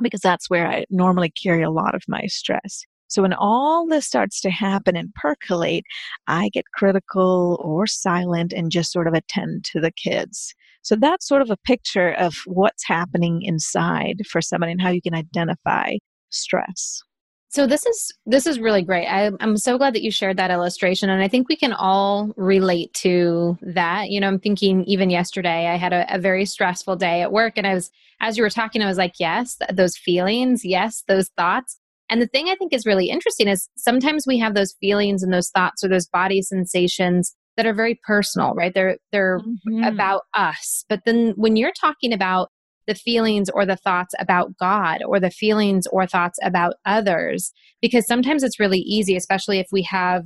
because 0.00 0.20
that's 0.20 0.48
where 0.48 0.66
I 0.66 0.86
normally 0.90 1.30
carry 1.30 1.62
a 1.62 1.70
lot 1.70 1.94
of 1.94 2.02
my 2.08 2.22
stress. 2.26 2.84
So 3.08 3.22
when 3.22 3.34
all 3.34 3.86
this 3.86 4.06
starts 4.06 4.40
to 4.40 4.50
happen 4.50 4.96
and 4.96 5.14
percolate, 5.14 5.84
I 6.26 6.50
get 6.52 6.64
critical 6.74 7.60
or 7.62 7.86
silent 7.86 8.52
and 8.52 8.70
just 8.70 8.92
sort 8.92 9.06
of 9.06 9.14
attend 9.14 9.64
to 9.72 9.80
the 9.80 9.92
kids. 9.92 10.54
So 10.86 10.94
that's 10.94 11.26
sort 11.26 11.42
of 11.42 11.50
a 11.50 11.56
picture 11.56 12.12
of 12.12 12.36
what's 12.46 12.86
happening 12.86 13.42
inside 13.42 14.22
for 14.30 14.40
somebody 14.40 14.70
and 14.70 14.80
how 14.80 14.90
you 14.90 15.02
can 15.02 15.16
identify 15.16 15.94
stress. 16.30 17.02
So 17.48 17.66
this 17.66 17.84
is 17.84 18.14
this 18.24 18.46
is 18.46 18.60
really 18.60 18.82
great. 18.82 19.08
I, 19.08 19.32
I'm 19.40 19.56
so 19.56 19.78
glad 19.78 19.96
that 19.96 20.04
you 20.04 20.12
shared 20.12 20.36
that 20.36 20.52
illustration, 20.52 21.10
and 21.10 21.20
I 21.20 21.26
think 21.26 21.48
we 21.48 21.56
can 21.56 21.72
all 21.72 22.32
relate 22.36 22.94
to 23.02 23.58
that. 23.62 24.10
You 24.10 24.20
know, 24.20 24.28
I'm 24.28 24.38
thinking 24.38 24.84
even 24.84 25.10
yesterday 25.10 25.66
I 25.66 25.74
had 25.74 25.92
a, 25.92 26.06
a 26.14 26.20
very 26.20 26.44
stressful 26.44 26.94
day 26.94 27.20
at 27.20 27.32
work, 27.32 27.54
and 27.56 27.66
I 27.66 27.74
was 27.74 27.90
as 28.20 28.36
you 28.36 28.44
were 28.44 28.50
talking, 28.50 28.80
I 28.80 28.86
was 28.86 28.98
like, 28.98 29.14
yes, 29.18 29.56
those 29.72 29.96
feelings, 29.96 30.64
yes, 30.64 31.02
those 31.08 31.30
thoughts. 31.36 31.80
And 32.08 32.22
the 32.22 32.28
thing 32.28 32.48
I 32.48 32.54
think 32.54 32.72
is 32.72 32.86
really 32.86 33.10
interesting 33.10 33.48
is 33.48 33.68
sometimes 33.76 34.24
we 34.24 34.38
have 34.38 34.54
those 34.54 34.76
feelings 34.80 35.24
and 35.24 35.32
those 35.32 35.50
thoughts 35.50 35.82
or 35.82 35.88
those 35.88 36.06
body 36.06 36.42
sensations 36.42 37.34
that 37.56 37.66
are 37.66 37.74
very 37.74 37.98
personal, 38.06 38.54
right? 38.54 38.72
They're 38.74 38.98
they're 39.12 39.40
mm-hmm. 39.40 39.84
about 39.84 40.22
us. 40.34 40.84
But 40.88 41.00
then 41.04 41.34
when 41.36 41.56
you're 41.56 41.72
talking 41.78 42.12
about 42.12 42.50
the 42.86 42.94
feelings 42.94 43.50
or 43.50 43.66
the 43.66 43.76
thoughts 43.76 44.14
about 44.18 44.56
God 44.58 45.02
or 45.04 45.18
the 45.18 45.30
feelings 45.30 45.86
or 45.88 46.06
thoughts 46.06 46.38
about 46.42 46.74
others, 46.84 47.52
because 47.82 48.06
sometimes 48.06 48.42
it's 48.42 48.60
really 48.60 48.78
easy, 48.78 49.16
especially 49.16 49.58
if 49.58 49.66
we 49.72 49.82
have 49.82 50.24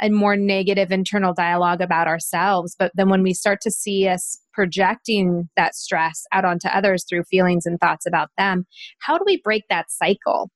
a 0.00 0.10
more 0.10 0.36
negative 0.36 0.90
internal 0.90 1.32
dialogue 1.32 1.80
about 1.80 2.08
ourselves. 2.08 2.74
But 2.78 2.92
then 2.94 3.08
when 3.08 3.22
we 3.22 3.32
start 3.32 3.60
to 3.62 3.70
see 3.70 4.08
us 4.08 4.38
projecting 4.52 5.48
that 5.56 5.74
stress 5.74 6.24
out 6.32 6.44
onto 6.44 6.68
others 6.68 7.04
through 7.08 7.22
feelings 7.24 7.66
and 7.66 7.78
thoughts 7.78 8.04
about 8.04 8.28
them, 8.36 8.66
how 8.98 9.16
do 9.16 9.24
we 9.24 9.40
break 9.42 9.62
that 9.70 9.90
cycle? 9.90 10.50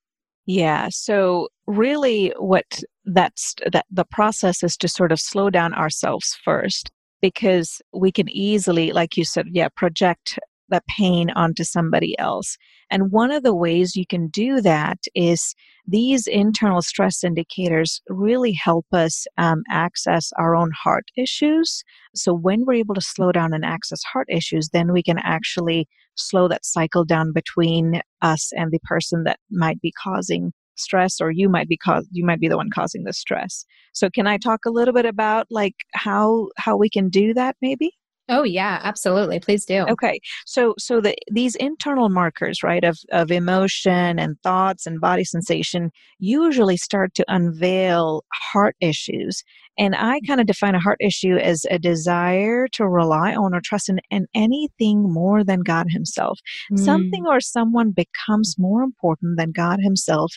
Yeah. 0.47 0.89
So 0.91 1.49
really 1.67 2.33
what 2.39 2.81
that's 3.05 3.55
that 3.71 3.87
the 3.91 4.05
process 4.05 4.63
is 4.63 4.77
to 4.77 4.89
sort 4.89 5.13
of 5.13 5.21
slow 5.21 5.51
down 5.51 5.75
ourselves 5.75 6.37
first 6.45 6.91
because 7.21 7.81
we 7.93 8.13
can 8.13 8.29
easily 8.29 8.93
like 8.93 9.17
you 9.17 9.25
said 9.25 9.47
yeah 9.51 9.69
project 9.77 10.39
the 10.69 10.83
pain 10.89 11.31
onto 11.31 11.65
somebody 11.65 12.19
else. 12.19 12.57
And 12.91 13.11
one 13.11 13.31
of 13.31 13.43
the 13.43 13.55
ways 13.55 13.97
you 13.97 14.07
can 14.07 14.29
do 14.29 14.61
that 14.61 14.99
is 15.15 15.55
these 15.87 16.27
internal 16.27 16.83
stress 16.83 17.25
indicators 17.25 18.01
really 18.09 18.53
help 18.53 18.87
us 18.93 19.27
um, 19.39 19.63
access 19.71 20.33
our 20.39 20.55
own 20.55 20.71
heart 20.73 21.07
issues. 21.17 21.83
So 22.15 22.35
when 22.35 22.65
we're 22.65 22.75
able 22.75 22.95
to 22.95 23.01
slow 23.01 23.33
down 23.33 23.53
and 23.53 23.65
access 23.65 24.03
heart 24.03 24.29
issues, 24.31 24.71
then 24.73 24.93
we 24.93 25.03
can 25.03 25.19
actually 25.19 25.89
slow 26.17 26.49
that 26.49 26.65
cycle 26.65 27.05
down 27.05 27.33
between 27.33 28.01
us 28.23 28.51
and 28.57 28.71
the 28.71 28.81
person 28.85 29.25
that 29.25 29.39
might 29.51 29.81
be 29.81 29.93
causing 30.03 30.53
stress 30.77 31.21
or 31.21 31.31
you 31.31 31.49
might 31.49 31.69
be 31.69 31.77
cause 31.77 32.07
you 32.11 32.25
might 32.25 32.41
be 32.41 32.49
the 32.49 32.57
one 32.57 32.71
causing 32.71 33.05
the 33.05 33.13
stress 33.13 33.65
so 33.93 34.09
can 34.11 34.27
i 34.27 34.37
talk 34.37 34.61
a 34.67 34.71
little 34.71 34.95
bit 34.95 35.07
about 35.07 35.47
like 35.51 35.75
how 35.95 36.49
how 36.57 36.77
we 36.77 36.89
can 36.89 37.09
do 37.09 37.35
that 37.35 37.57
maybe 37.61 37.93
Oh 38.29 38.43
yeah, 38.43 38.81
absolutely. 38.83 39.39
Please 39.39 39.65
do. 39.65 39.87
Okay. 39.89 40.19
So 40.47 40.75
so 40.79 41.01
the 41.01 41.15
these 41.31 41.55
internal 41.57 42.09
markers, 42.09 42.63
right, 42.63 42.83
of 42.83 42.99
of 43.13 43.31
emotion 43.31 44.19
and 44.19 44.37
thoughts 44.43 44.85
and 44.85 45.01
body 45.01 45.23
sensation 45.23 45.93
usually 46.19 46.77
start 46.77 47.15
to 47.15 47.25
unveil 47.29 48.25
heart 48.33 48.75
issues. 48.81 49.45
And 49.79 49.95
I 49.95 50.21
kind 50.27 50.41
of 50.41 50.47
define 50.47 50.75
a 50.75 50.81
heart 50.81 50.99
issue 51.01 51.37
as 51.37 51.67
a 51.71 51.79
desire 51.79 52.67
to 52.73 52.89
rely 52.89 53.37
on 53.37 53.55
or 53.55 53.61
trust 53.61 53.89
in, 53.89 54.01
in 54.11 54.27
anything 54.35 55.13
more 55.13 55.45
than 55.45 55.61
God 55.61 55.87
himself. 55.91 56.41
Mm. 56.73 56.79
Something 56.81 57.27
or 57.29 57.41
someone 57.41 57.93
becomes 57.93 58.57
more 58.59 58.83
important 58.83 59.39
than 59.39 59.53
God 59.53 59.79
himself 59.81 60.33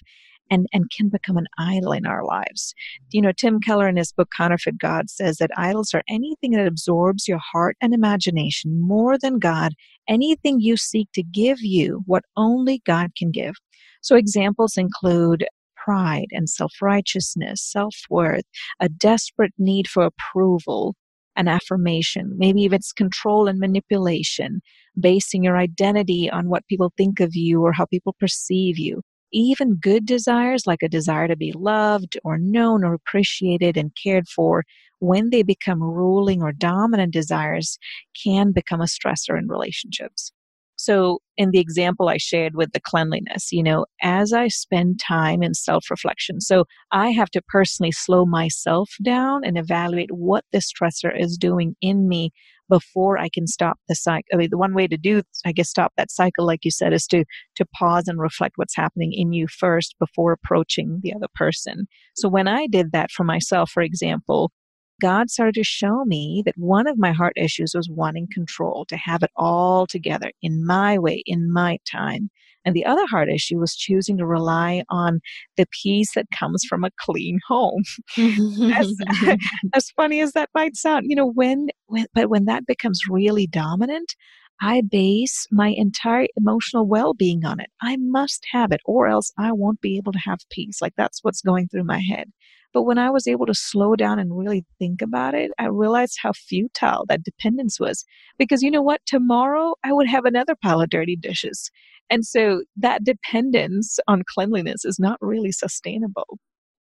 and, 0.50 0.68
and 0.74 0.90
can 0.92 1.10
become 1.10 1.38
an 1.38 1.48
idol 1.58 1.92
in 1.92 2.06
our 2.06 2.24
lives. 2.24 2.74
You 3.12 3.22
know, 3.22 3.32
Tim 3.32 3.60
Keller 3.60 3.88
in 3.88 3.98
his 3.98 4.12
book 4.12 4.30
Counterfeit 4.36 4.78
God 4.78 5.10
says 5.10 5.38
that 5.38 5.52
idols 5.58 5.94
are 5.94 6.04
anything 6.10 6.52
that 6.52 6.68
absorbs 6.68 7.28
your 7.28 7.40
heart 7.40 7.78
and 7.82 7.94
imagination 7.94 8.82
more 8.82 9.18
than 9.18 9.40
God, 9.40 9.74
anything 10.08 10.60
you 10.60 10.78
seek 10.78 11.10
to 11.14 11.24
give 11.24 11.62
you 11.62 12.02
what 12.06 12.24
only 12.36 12.82
God 12.86 13.12
can 13.18 13.32
give. 13.32 13.56
So 14.02 14.16
examples 14.16 14.78
include 14.78 15.46
pride 15.76 16.28
and 16.32 16.50
self 16.50 16.74
righteousness, 16.82 17.64
self 17.64 17.96
worth, 18.10 18.46
a 18.80 18.90
desperate 18.90 19.54
need 19.58 19.88
for 19.88 20.04
approval, 20.04 20.96
an 21.36 21.48
affirmation. 21.48 22.36
Maybe 22.38 22.66
if 22.66 22.74
it's 22.74 22.92
control 22.92 23.48
and 23.48 23.60
manipulation, 23.60 24.62
basing 25.00 25.44
your 25.44 25.58
identity 25.58 26.30
on 26.30 26.50
what 26.50 26.68
people 26.68 26.92
think 26.98 27.20
of 27.20 27.36
you 27.36 27.64
or 27.64 27.72
how 27.72 27.86
people 27.86 28.16
perceive 28.20 28.78
you. 28.78 29.02
Even 29.32 29.76
good 29.76 30.06
desires, 30.06 30.66
like 30.68 30.82
a 30.84 30.90
desire 30.90 31.28
to 31.28 31.36
be 31.36 31.52
loved 31.52 32.18
or 32.24 32.38
known 32.38 32.84
or 32.84 32.94
appreciated 32.94 33.78
and 33.78 33.96
cared 34.02 34.28
for, 34.28 34.64
when 35.00 35.30
they 35.30 35.44
become 35.44 35.82
ruling 35.82 36.42
or 36.42 36.52
dominant 36.52 37.14
desires, 37.14 37.78
can 38.24 38.52
become 38.52 38.82
a 38.82 38.86
stressor 38.86 39.38
in 39.38 39.48
relationships. 39.48 40.32
So, 40.80 41.20
in 41.36 41.52
the 41.52 41.60
example 41.60 42.08
I 42.08 42.16
shared 42.16 42.56
with 42.56 42.72
the 42.72 42.80
cleanliness, 42.80 43.52
you 43.52 43.62
know, 43.62 43.86
as 44.02 44.32
I 44.32 44.48
spend 44.48 44.98
time 45.00 45.44
in 45.44 45.54
self 45.54 45.92
reflection, 45.92 46.40
so 46.40 46.64
I 46.92 47.10
have 47.10 47.30
to 47.32 47.42
personally 47.50 47.92
slow 47.92 48.26
myself 48.26 48.90
down 49.04 49.44
and 49.44 49.58
evaluate 49.58 50.10
what 50.12 50.46
the 50.54 50.60
stressor 50.60 51.12
is 51.14 51.38
doing 51.38 51.76
in 51.82 52.08
me 52.08 52.32
before 52.70 53.18
I 53.18 53.28
can 53.28 53.46
stop 53.46 53.78
the 53.90 53.96
cycle. 53.96 54.24
I 54.32 54.38
mean, 54.38 54.50
the 54.52 54.58
one 54.58 54.74
way 54.74 54.88
to 54.88 54.96
do, 54.96 55.22
I 55.46 55.52
guess, 55.52 55.70
stop 55.70 55.92
that 55.98 56.12
cycle, 56.12 56.46
like 56.46 56.64
you 56.64 56.72
said, 56.72 56.94
is 56.94 57.06
to 57.08 57.26
to 57.56 57.66
pause 57.78 58.08
and 58.08 58.18
reflect 58.18 58.54
what's 58.56 58.76
happening 58.76 59.12
in 59.12 59.34
you 59.34 59.48
first 59.48 59.96
before 60.00 60.32
approaching 60.32 61.02
the 61.04 61.14
other 61.14 61.28
person. 61.36 61.88
So 62.16 62.30
when 62.30 62.48
I 62.48 62.68
did 62.68 62.94
that 62.94 63.12
for 63.12 63.26
myself, 63.26 63.70
for 63.70 63.84
example, 63.84 64.54
God 65.00 65.30
started 65.30 65.56
to 65.56 65.64
show 65.64 66.04
me 66.06 66.44
that 66.46 66.56
one 66.58 66.88
of 66.88 66.98
my 66.98 67.12
heart 67.12 67.34
issues 67.36 67.74
was 67.76 67.90
wanting 67.90 68.28
control, 68.34 68.86
to 68.90 68.98
have 68.98 69.24
it 69.24 69.32
all 69.36 69.88
together 69.88 70.32
in 70.42 70.66
my 70.66 70.98
way, 70.98 71.24
in 71.26 71.52
my 71.52 71.78
time. 71.90 72.30
And 72.66 72.76
the 72.76 72.86
other 72.86 73.06
heart 73.08 73.30
issue 73.30 73.58
was 73.58 73.76
choosing 73.76 74.18
to 74.18 74.26
rely 74.26 74.84
on 74.90 75.22
the 75.58 75.66
peace 75.82 76.14
that 76.14 76.28
comes 76.38 76.64
from 76.68 76.84
a 76.84 76.92
clean 77.00 77.40
home. 77.48 77.84
as, 78.18 78.94
as 79.74 79.90
funny 79.92 80.22
as 80.22 80.34
that 80.34 80.50
might 80.54 80.76
sound, 80.76 81.06
you 81.08 81.16
know, 81.16 81.32
when, 81.32 81.68
when, 81.88 82.06
but 82.14 82.30
when 82.30 82.46
that 82.46 82.66
becomes 82.66 83.02
really 83.10 83.48
dominant, 83.48 84.14
I 84.62 84.82
base 84.82 85.48
my 85.52 85.70
entire 85.70 86.28
emotional 86.36 86.86
well 86.86 87.14
being 87.14 87.46
on 87.46 87.62
it. 87.62 87.70
I 87.82 87.96
must 87.98 88.46
have 88.52 88.72
it, 88.74 88.82
or 88.84 89.08
else 89.08 89.32
I 89.38 89.54
won't 89.54 89.80
be 89.80 89.98
able 89.98 90.12
to 90.12 90.20
have 90.20 90.40
peace. 90.52 90.82
Like 90.82 90.94
that's 90.98 91.24
what's 91.24 91.42
going 91.42 91.70
through 91.70 91.86
my 91.86 92.00
head. 92.00 92.30
But 92.74 92.84
when 92.84 92.98
I 92.98 93.10
was 93.10 93.28
able 93.28 93.46
to 93.48 93.54
slow 93.54 93.96
down 93.96 94.20
and 94.20 94.38
really 94.38 94.66
think 94.78 95.02
about 95.02 95.34
it, 95.34 95.52
I 95.58 95.66
realized 95.66 96.20
how 96.22 96.34
futile 96.34 97.06
that 97.10 97.24
dependence 97.24 97.80
was. 97.80 98.06
Because 98.38 98.62
you 98.62 98.70
know 98.70 98.82
what? 98.82 99.02
Tomorrow 99.06 99.74
I 99.84 99.94
would 99.94 100.08
have 100.08 100.26
another 100.26 100.56
pile 100.56 100.82
of 100.82 100.90
dirty 100.90 101.16
dishes. 101.16 101.72
And 102.10 102.26
so 102.26 102.64
that 102.78 103.04
dependence 103.04 104.00
on 104.08 104.24
cleanliness 104.28 104.86
is 104.86 104.98
not 105.00 105.18
really 105.22 105.52
sustainable. 105.52 106.40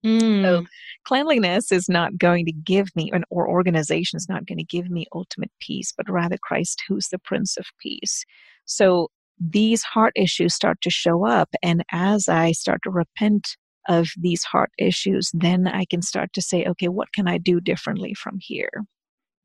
Mm. 0.06 0.44
So 0.44 0.66
cleanliness 1.06 1.72
is 1.72 1.90
not 1.90 2.18
going 2.18 2.46
to 2.46 2.52
give 2.52 2.88
me, 2.96 3.12
or 3.32 3.50
organization 3.50 4.18
is 4.18 4.28
not 4.30 4.46
going 4.46 4.60
to 4.60 4.64
give 4.64 4.90
me 4.90 5.08
ultimate 5.14 5.52
peace, 5.60 5.92
but 5.96 6.10
rather 6.10 6.38
Christ, 6.42 6.84
who's 6.88 7.08
the 7.08 7.18
Prince 7.20 7.58
of 7.58 7.66
Peace. 7.82 8.24
So 8.66 9.10
these 9.40 9.84
heart 9.84 10.14
issues 10.16 10.54
start 10.54 10.80
to 10.82 10.90
show 10.92 11.26
up. 11.26 11.50
And 11.64 11.84
as 11.92 12.30
I 12.30 12.52
start 12.52 12.82
to 12.84 12.92
repent 12.92 13.58
of 13.88 14.08
these 14.18 14.44
heart 14.44 14.72
issues, 14.78 15.32
then 15.34 15.68
I 15.68 15.86
can 15.86 16.02
start 16.02 16.34
to 16.34 16.42
say, 16.42 16.66
okay, 16.66 16.88
what 16.88 17.14
can 17.14 17.28
I 17.28 17.38
do 17.38 17.60
differently 17.60 18.14
from 18.14 18.38
here? 18.40 18.86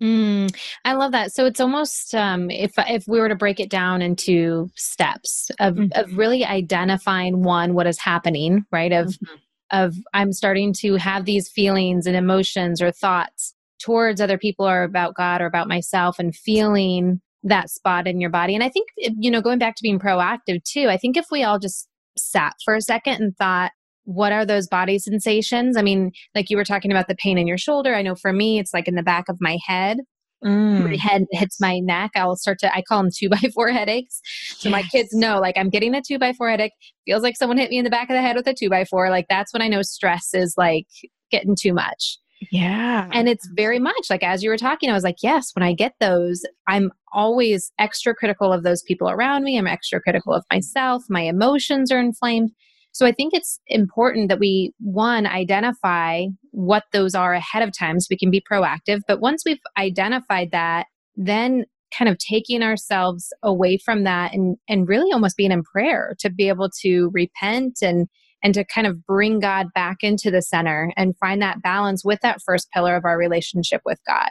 Mm, 0.03 0.55
I 0.85 0.95
love 0.95 1.13
that. 1.13 1.33
So 1.33 1.45
it's 1.45 1.61
almost 1.61 2.15
um, 2.15 2.51
if 2.51 2.73
if 2.79 3.05
we 3.07 3.21
were 3.21 3.29
to 3.29 3.35
break 3.35 3.61
it 3.61 3.69
down 3.69 4.01
into 4.01 4.71
steps 4.75 5.51
of 5.61 5.75
mm-hmm. 5.75 6.01
of 6.01 6.17
really 6.17 6.45
identifying 6.45 7.43
one 7.43 7.75
what 7.75 7.87
is 7.87 7.99
happening, 7.99 8.65
right? 8.73 8.93
Of 8.93 9.09
mm-hmm. 9.09 9.35
of 9.73 9.97
I'm 10.15 10.33
starting 10.33 10.73
to 10.81 10.95
have 10.97 11.27
these 11.27 11.51
feelings 11.51 12.07
and 12.07 12.17
emotions 12.17 12.81
or 12.81 12.91
thoughts 12.91 13.55
towards 13.79 14.23
other 14.23 14.39
people 14.39 14.67
or 14.67 14.85
about 14.85 15.15
God 15.15 15.43
or 15.43 15.47
about 15.47 15.69
myself, 15.69 16.19
and 16.19 16.35
feeling 16.35 17.21
that 17.43 17.69
spot 17.69 18.07
in 18.07 18.21
your 18.21 18.31
body. 18.31 18.55
And 18.55 18.65
I 18.65 18.71
think 18.71 18.89
you 18.97 19.31
know, 19.31 19.43
going 19.43 19.59
back 19.59 19.77
to 19.77 19.83
being 19.83 19.99
proactive 19.99 20.65
too. 20.65 20.89
I 20.89 20.97
think 20.97 21.19
if 21.19 21.27
we 21.31 21.43
all 21.43 21.59
just 21.59 21.89
sat 22.17 22.55
for 22.65 22.75
a 22.75 22.81
second 22.81 23.21
and 23.21 23.37
thought, 23.37 23.73
what 24.11 24.33
are 24.33 24.45
those 24.45 24.67
body 24.67 24.99
sensations? 24.99 25.77
I 25.77 25.83
mean, 25.83 26.11
like 26.35 26.51
you 26.51 26.57
were 26.57 26.65
talking 26.65 26.91
about 26.91 27.07
the 27.07 27.15
pain 27.15 27.39
in 27.39 27.47
your 27.47 27.59
shoulder. 27.59 27.95
I 27.95 28.03
know 28.03 28.17
for 28.17 28.33
me, 28.33 28.59
it's 28.59 28.75
like 28.75 28.89
in 28.89 28.97
the 28.97 29.05
back 29.05 29.29
of 29.29 29.37
my 29.41 29.57
head. 29.65 29.99
Mm. 30.45 30.91
My 30.91 30.97
head 30.97 31.27
hits 31.31 31.61
my 31.61 31.79
neck. 31.79 32.11
I 32.17 32.25
will 32.25 32.35
start 32.35 32.59
to, 32.61 32.75
I 32.75 32.83
call 32.83 33.03
them 33.03 33.13
two 33.17 33.29
by 33.29 33.39
four 33.55 33.69
headaches. 33.73 34.21
So 34.57 34.69
yes. 34.69 34.73
my 34.73 34.83
kids 34.83 35.13
know, 35.13 35.39
like, 35.39 35.57
I'm 35.57 35.71
getting 35.71 35.95
a 35.95 36.03
two 36.03 36.19
by 36.19 36.33
four 36.33 36.51
headache. 36.51 36.73
Feels 37.07 37.23
like 37.23 37.37
someone 37.37 37.57
hit 37.57 37.71
me 37.71 37.79
in 37.79 37.85
the 37.85 37.91
back 37.91 38.11
of 38.11 38.15
the 38.15 38.23
head 38.23 38.35
with 38.35 38.49
a 38.49 38.55
two 38.55 38.69
by 38.69 38.85
four. 38.85 39.11
Like, 39.11 39.27
that's 39.29 39.53
when 39.53 39.63
I 39.63 39.69
know 39.69 39.83
stress 39.83 40.31
is 40.35 40.55
like 40.57 40.87
getting 41.31 41.55
too 41.55 41.73
much. 41.73 42.19
Yeah. 42.51 43.09
And 43.13 43.29
it's 43.29 43.47
very 43.55 43.79
much 43.79 44.07
like 44.09 44.23
as 44.25 44.43
you 44.43 44.51
were 44.51 44.57
talking, 44.57 44.91
I 44.91 44.95
was 44.95 45.05
like, 45.05 45.19
yes, 45.23 45.51
when 45.55 45.63
I 45.63 45.75
get 45.75 45.93
those, 46.01 46.43
I'm 46.67 46.91
always 47.13 47.71
extra 47.79 48.15
critical 48.15 48.53
of 48.53 48.63
those 48.65 48.83
people 48.83 49.11
around 49.11 49.45
me. 49.45 49.59
I'm 49.59 49.67
extra 49.67 50.01
critical 50.01 50.33
of 50.33 50.45
myself. 50.51 51.05
My 51.09 51.21
emotions 51.21 51.93
are 51.93 52.01
inflamed. 52.01 52.51
So 52.93 53.07
I 53.07 53.13
think 53.13 53.35
it's 53.35 53.61
important 53.67 54.29
that 54.29 54.41
we, 54.41 54.73
one, 54.79 55.27
identify 55.27 56.25
what 56.51 56.85
those 56.93 57.15
are 57.15 57.35
ahead 57.35 57.63
of 57.63 57.77
time 57.77 58.01
so 58.01 58.09
we 58.11 58.19
can 58.19 58.31
be 58.31 58.43
proactive. 58.51 59.01
But 59.07 59.21
once 59.21 59.43
we've 59.47 59.59
identified 59.79 60.51
that, 60.53 60.87
then 61.17 61.65
kind 61.97 62.09
of 62.09 62.19
taking 62.19 62.63
ourselves 62.63 63.33
away 63.43 63.79
from 63.79 64.05
that 64.05 64.33
and, 64.33 64.57
and 64.69 64.89
really 64.89 65.13
almost 65.13 65.37
being 65.37 65.53
in 65.53 65.63
prayer 65.63 66.15
to 66.21 66.31
be 66.31 66.49
able 66.49 66.71
to 66.83 67.11
repent 67.13 67.79
and 67.83 68.09
and 68.43 68.55
to 68.55 68.65
kind 68.65 68.87
of 68.87 69.05
bring 69.05 69.39
God 69.39 69.67
back 69.75 69.99
into 70.01 70.31
the 70.31 70.41
center 70.41 70.93
and 70.97 71.17
find 71.19 71.43
that 71.43 71.61
balance 71.63 72.03
with 72.03 72.21
that 72.23 72.41
first 72.43 72.71
pillar 72.73 72.97
of 72.97 73.05
our 73.05 73.19
relationship 73.19 73.83
with 73.85 73.99
God. 74.07 74.31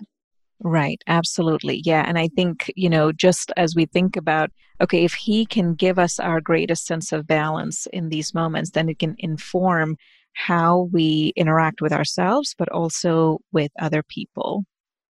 Right, 0.61 1.01
absolutely. 1.07 1.81
Yeah. 1.85 2.03
And 2.05 2.19
I 2.19 2.27
think, 2.27 2.71
you 2.75 2.89
know, 2.89 3.11
just 3.11 3.51
as 3.55 3.75
we 3.75 3.85
think 3.85 4.17
about, 4.17 4.51
okay, 4.81 5.05
if 5.05 5.13
he 5.13 5.45
can 5.45 5.73
give 5.73 5.97
us 5.97 6.19
our 6.19 6.41
greatest 6.41 6.85
sense 6.85 7.11
of 7.11 7.25
balance 7.25 7.87
in 7.93 8.09
these 8.09 8.33
moments, 8.33 8.71
then 8.71 8.89
it 8.89 8.99
can 8.99 9.15
inform 9.19 9.95
how 10.33 10.89
we 10.91 11.31
interact 11.35 11.81
with 11.81 11.93
ourselves, 11.93 12.55
but 12.57 12.69
also 12.69 13.39
with 13.51 13.71
other 13.79 14.03
people. 14.03 14.65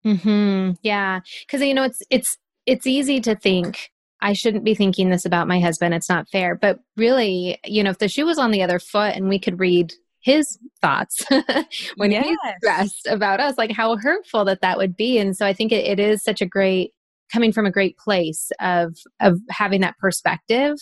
Mm-hmm. 0.05 0.73
Yeah. 0.83 1.21
Cause, 1.47 1.61
you 1.61 1.73
know, 1.73 1.83
it's, 1.83 2.01
it's, 2.09 2.37
it's 2.65 2.85
easy 2.87 3.19
to 3.21 3.35
think, 3.35 3.89
I 4.21 4.33
shouldn't 4.33 4.65
be 4.65 4.75
thinking 4.75 5.09
this 5.09 5.25
about 5.25 5.47
my 5.47 5.59
husband. 5.59 5.93
It's 5.93 6.09
not 6.09 6.29
fair. 6.29 6.53
But 6.53 6.79
really, 6.95 7.57
you 7.65 7.83
know, 7.83 7.89
if 7.89 7.99
the 7.99 8.09
shoe 8.09 8.25
was 8.25 8.37
on 8.37 8.51
the 8.51 8.61
other 8.61 8.77
foot 8.77 9.15
and 9.15 9.29
we 9.29 9.39
could 9.39 9.59
read 9.59 9.93
his 10.21 10.57
thoughts 10.81 11.25
when 11.95 12.11
yes. 12.11 12.25
he's 12.25 12.37
stressed 12.57 13.07
about 13.07 13.39
us 13.39 13.57
like 13.57 13.71
how 13.71 13.95
hurtful 13.97 14.45
that 14.45 14.61
that 14.61 14.77
would 14.77 14.95
be 14.95 15.17
and 15.17 15.35
so 15.35 15.45
i 15.45 15.53
think 15.53 15.71
it, 15.71 15.85
it 15.85 15.99
is 15.99 16.23
such 16.23 16.41
a 16.41 16.45
great 16.45 16.91
coming 17.31 17.51
from 17.51 17.65
a 17.65 17.71
great 17.71 17.97
place 17.97 18.51
of 18.59 18.97
of 19.19 19.39
having 19.49 19.81
that 19.81 19.97
perspective 19.97 20.77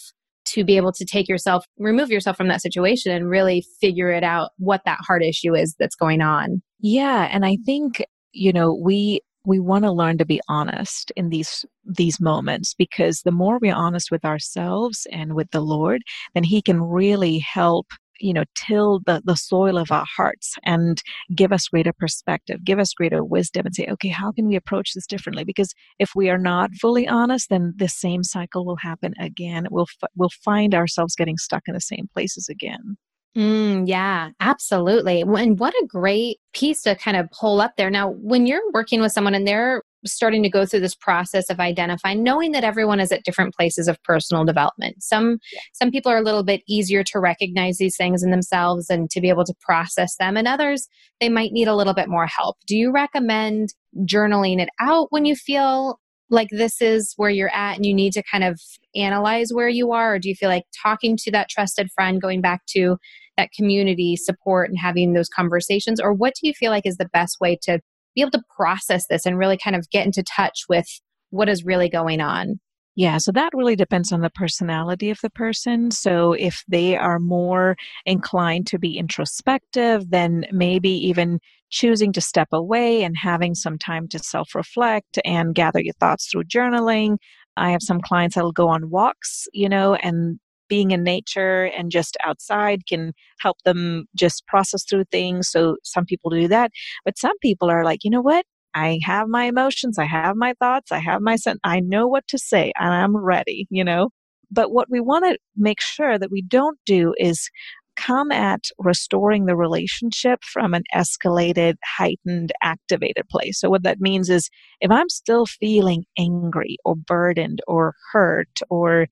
to 0.45 0.63
be 0.63 0.77
able 0.77 0.91
to 0.93 1.05
take 1.05 1.27
yourself 1.27 1.65
remove 1.77 2.09
yourself 2.09 2.37
from 2.37 2.47
that 2.47 2.61
situation 2.61 3.11
and 3.11 3.29
really 3.29 3.63
figure 3.81 4.09
it 4.09 4.23
out 4.23 4.51
what 4.57 4.81
that 4.85 4.99
heart 5.01 5.23
issue 5.23 5.53
is 5.53 5.75
that's 5.77 5.95
going 5.95 6.21
on 6.21 6.61
yeah 6.79 7.29
and 7.31 7.45
i 7.45 7.57
think 7.65 8.03
you 8.31 8.51
know 8.51 8.73
we 8.73 9.19
we 9.45 9.59
want 9.59 9.85
to 9.85 9.91
learn 9.91 10.17
to 10.17 10.25
be 10.25 10.41
honest 10.49 11.11
in 11.15 11.29
these 11.29 11.65
these 11.85 12.19
moments 12.19 12.73
because 12.73 13.21
the 13.21 13.31
more 13.31 13.59
we're 13.61 13.73
honest 13.73 14.11
with 14.11 14.25
ourselves 14.25 15.07
and 15.11 15.33
with 15.33 15.49
the 15.51 15.61
lord 15.61 16.01
then 16.33 16.43
he 16.43 16.61
can 16.61 16.81
really 16.81 17.39
help 17.39 17.87
you 18.19 18.33
know 18.33 18.43
till 18.55 19.01
the, 19.05 19.21
the 19.25 19.35
soil 19.35 19.77
of 19.77 19.91
our 19.91 20.05
hearts 20.15 20.55
and 20.63 21.01
give 21.35 21.51
us 21.51 21.67
greater 21.67 21.93
perspective 21.93 22.63
give 22.63 22.79
us 22.79 22.93
greater 22.93 23.23
wisdom 23.23 23.65
and 23.65 23.75
say 23.75 23.87
okay 23.87 24.09
how 24.09 24.31
can 24.31 24.47
we 24.47 24.55
approach 24.55 24.93
this 24.93 25.07
differently 25.07 25.43
because 25.43 25.73
if 25.99 26.11
we 26.15 26.29
are 26.29 26.37
not 26.37 26.69
fully 26.79 27.07
honest 27.07 27.49
then 27.49 27.73
the 27.77 27.89
same 27.89 28.23
cycle 28.23 28.65
will 28.65 28.77
happen 28.77 29.13
again 29.19 29.67
we'll 29.71 29.87
we'll 30.15 30.29
find 30.43 30.73
ourselves 30.73 31.15
getting 31.15 31.37
stuck 31.37 31.63
in 31.67 31.73
the 31.73 31.81
same 31.81 32.07
places 32.13 32.47
again 32.49 32.97
Mm, 33.37 33.87
yeah, 33.87 34.31
absolutely. 34.39 35.21
And 35.21 35.59
what 35.59 35.75
a 35.75 35.85
great 35.85 36.39
piece 36.53 36.81
to 36.83 36.95
kind 36.95 37.15
of 37.15 37.29
pull 37.29 37.61
up 37.61 37.73
there. 37.77 37.91
Now, 37.91 38.09
when 38.09 38.47
you're 38.47 38.63
working 38.73 38.99
with 38.99 39.11
someone 39.11 39.35
and 39.35 39.47
they're 39.47 39.83
starting 40.05 40.43
to 40.43 40.49
go 40.49 40.65
through 40.65 40.79
this 40.79 40.95
process 40.95 41.49
of 41.49 41.59
identifying 41.59 42.23
knowing 42.23 42.51
that 42.51 42.63
everyone 42.63 42.99
is 42.99 43.11
at 43.11 43.23
different 43.23 43.53
places 43.53 43.87
of 43.87 44.01
personal 44.03 44.45
development. 44.45 45.01
Some 45.01 45.39
yeah. 45.51 45.59
some 45.73 45.91
people 45.91 46.11
are 46.11 46.17
a 46.17 46.23
little 46.23 46.43
bit 46.43 46.61
easier 46.67 47.03
to 47.05 47.19
recognize 47.19 47.77
these 47.77 47.97
things 47.97 48.23
in 48.23 48.31
themselves 48.31 48.89
and 48.89 49.09
to 49.11 49.21
be 49.21 49.29
able 49.29 49.45
to 49.45 49.53
process 49.61 50.15
them 50.17 50.37
and 50.37 50.47
others 50.47 50.87
they 51.19 51.29
might 51.29 51.51
need 51.51 51.67
a 51.67 51.75
little 51.75 51.93
bit 51.93 52.09
more 52.09 52.27
help. 52.27 52.57
Do 52.67 52.77
you 52.77 52.91
recommend 52.91 53.73
journaling 54.01 54.59
it 54.59 54.69
out 54.79 55.07
when 55.11 55.25
you 55.25 55.35
feel 55.35 55.99
like 56.29 56.49
this 56.51 56.81
is 56.81 57.13
where 57.15 57.29
you're 57.29 57.53
at 57.53 57.77
and 57.77 57.85
you 57.85 57.93
need 57.93 58.13
to 58.13 58.23
kind 58.29 58.43
of 58.43 58.59
analyze 58.95 59.51
where 59.51 59.69
you 59.69 59.91
are? 59.91 60.15
Or 60.15 60.19
do 60.19 60.29
you 60.29 60.35
feel 60.35 60.49
like 60.49 60.65
talking 60.83 61.17
to 61.17 61.31
that 61.31 61.49
trusted 61.49 61.89
friend 61.91 62.21
going 62.21 62.41
back 62.41 62.65
to 62.67 62.97
that 63.37 63.51
community 63.51 64.15
support 64.15 64.69
and 64.69 64.77
having 64.77 65.13
those 65.13 65.29
conversations? 65.29 66.01
Or 66.01 66.13
what 66.13 66.33
do 66.35 66.47
you 66.47 66.53
feel 66.53 66.71
like 66.71 66.85
is 66.85 66.97
the 66.97 67.09
best 67.13 67.37
way 67.39 67.57
to 67.63 67.79
be 68.17 68.21
able 68.21 68.31
to 68.31 68.43
process 68.55 69.05
this 69.07 69.25
and 69.25 69.37
really 69.37 69.57
kind 69.57 69.75
of 69.75 69.89
get 69.91 70.05
into 70.05 70.23
touch 70.23 70.63
with 70.67 70.87
what 71.29 71.47
is 71.47 71.63
really 71.63 71.87
going 71.87 72.19
on? 72.19 72.59
Yeah, 72.95 73.19
so 73.19 73.31
that 73.33 73.51
really 73.53 73.75
depends 73.75 74.11
on 74.11 74.21
the 74.21 74.31
personality 74.31 75.11
of 75.11 75.19
the 75.21 75.29
person. 75.29 75.91
So 75.91 76.33
if 76.33 76.63
they 76.67 76.97
are 76.97 77.19
more 77.19 77.75
inclined 78.07 78.65
to 78.67 78.79
be 78.79 78.97
introspective, 78.97 80.09
then 80.09 80.45
maybe 80.51 80.89
even 80.89 81.39
choosing 81.69 82.11
to 82.13 82.21
step 82.21 82.47
away 82.51 83.03
and 83.03 83.15
having 83.15 83.53
some 83.53 83.77
time 83.77 84.07
to 84.07 84.19
self 84.19 84.55
reflect 84.55 85.19
and 85.23 85.53
gather 85.53 85.79
your 85.79 85.93
thoughts 85.99 86.27
through 86.27 86.45
journaling. 86.45 87.17
I 87.55 87.69
have 87.69 87.83
some 87.83 88.01
clients 88.01 88.33
that'll 88.33 88.51
go 88.51 88.67
on 88.67 88.89
walks, 88.89 89.47
you 89.53 89.69
know, 89.69 89.93
and 89.93 90.39
being 90.67 90.91
in 90.91 91.03
nature 91.03 91.65
and 91.65 91.91
just 91.91 92.17
outside 92.25 92.85
can 92.87 93.13
help 93.39 93.57
them 93.63 94.05
just 94.15 94.45
process 94.47 94.83
through 94.83 95.05
things. 95.11 95.49
So 95.49 95.77
some 95.83 96.05
people 96.05 96.29
do 96.29 96.47
that. 96.47 96.71
But 97.05 97.17
some 97.17 97.37
people 97.41 97.69
are 97.69 97.83
like, 97.83 97.99
you 98.03 98.11
know 98.11 98.21
what? 98.21 98.45
I 98.73 98.99
have 99.03 99.27
my 99.27 99.45
emotions, 99.45 99.97
I 99.97 100.05
have 100.05 100.35
my 100.35 100.53
thoughts, 100.59 100.91
I 100.91 100.99
have 100.99 101.21
my 101.21 101.35
sense, 101.35 101.59
I 101.63 101.79
know 101.79 102.07
what 102.07 102.27
to 102.27 102.37
say, 102.37 102.71
and 102.77 102.93
I'm 102.93 103.17
ready, 103.17 103.65
you 103.71 103.83
know? 103.83 104.09
But 104.51 104.71
what 104.71 104.87
we 104.89 104.99
want 104.99 105.25
to 105.25 105.37
make 105.55 105.81
sure 105.81 106.19
that 106.19 106.31
we 106.31 106.41
don't 106.43 106.77
do 106.85 107.13
is 107.17 107.49
come 107.97 108.31
at 108.31 108.65
restoring 108.77 109.45
the 109.45 109.55
relationship 109.55 110.43
from 110.43 110.73
an 110.73 110.83
escalated, 110.95 111.75
heightened, 111.83 112.53
activated 112.61 113.27
place. 113.29 113.59
So, 113.59 113.69
what 113.69 113.83
that 113.83 113.99
means 113.99 114.29
is 114.29 114.49
if 114.79 114.91
I'm 114.91 115.09
still 115.09 115.45
feeling 115.45 116.05
angry 116.17 116.77
or 116.85 116.95
burdened 116.95 117.61
or 117.67 117.95
hurt 118.13 118.59
or 118.69 119.07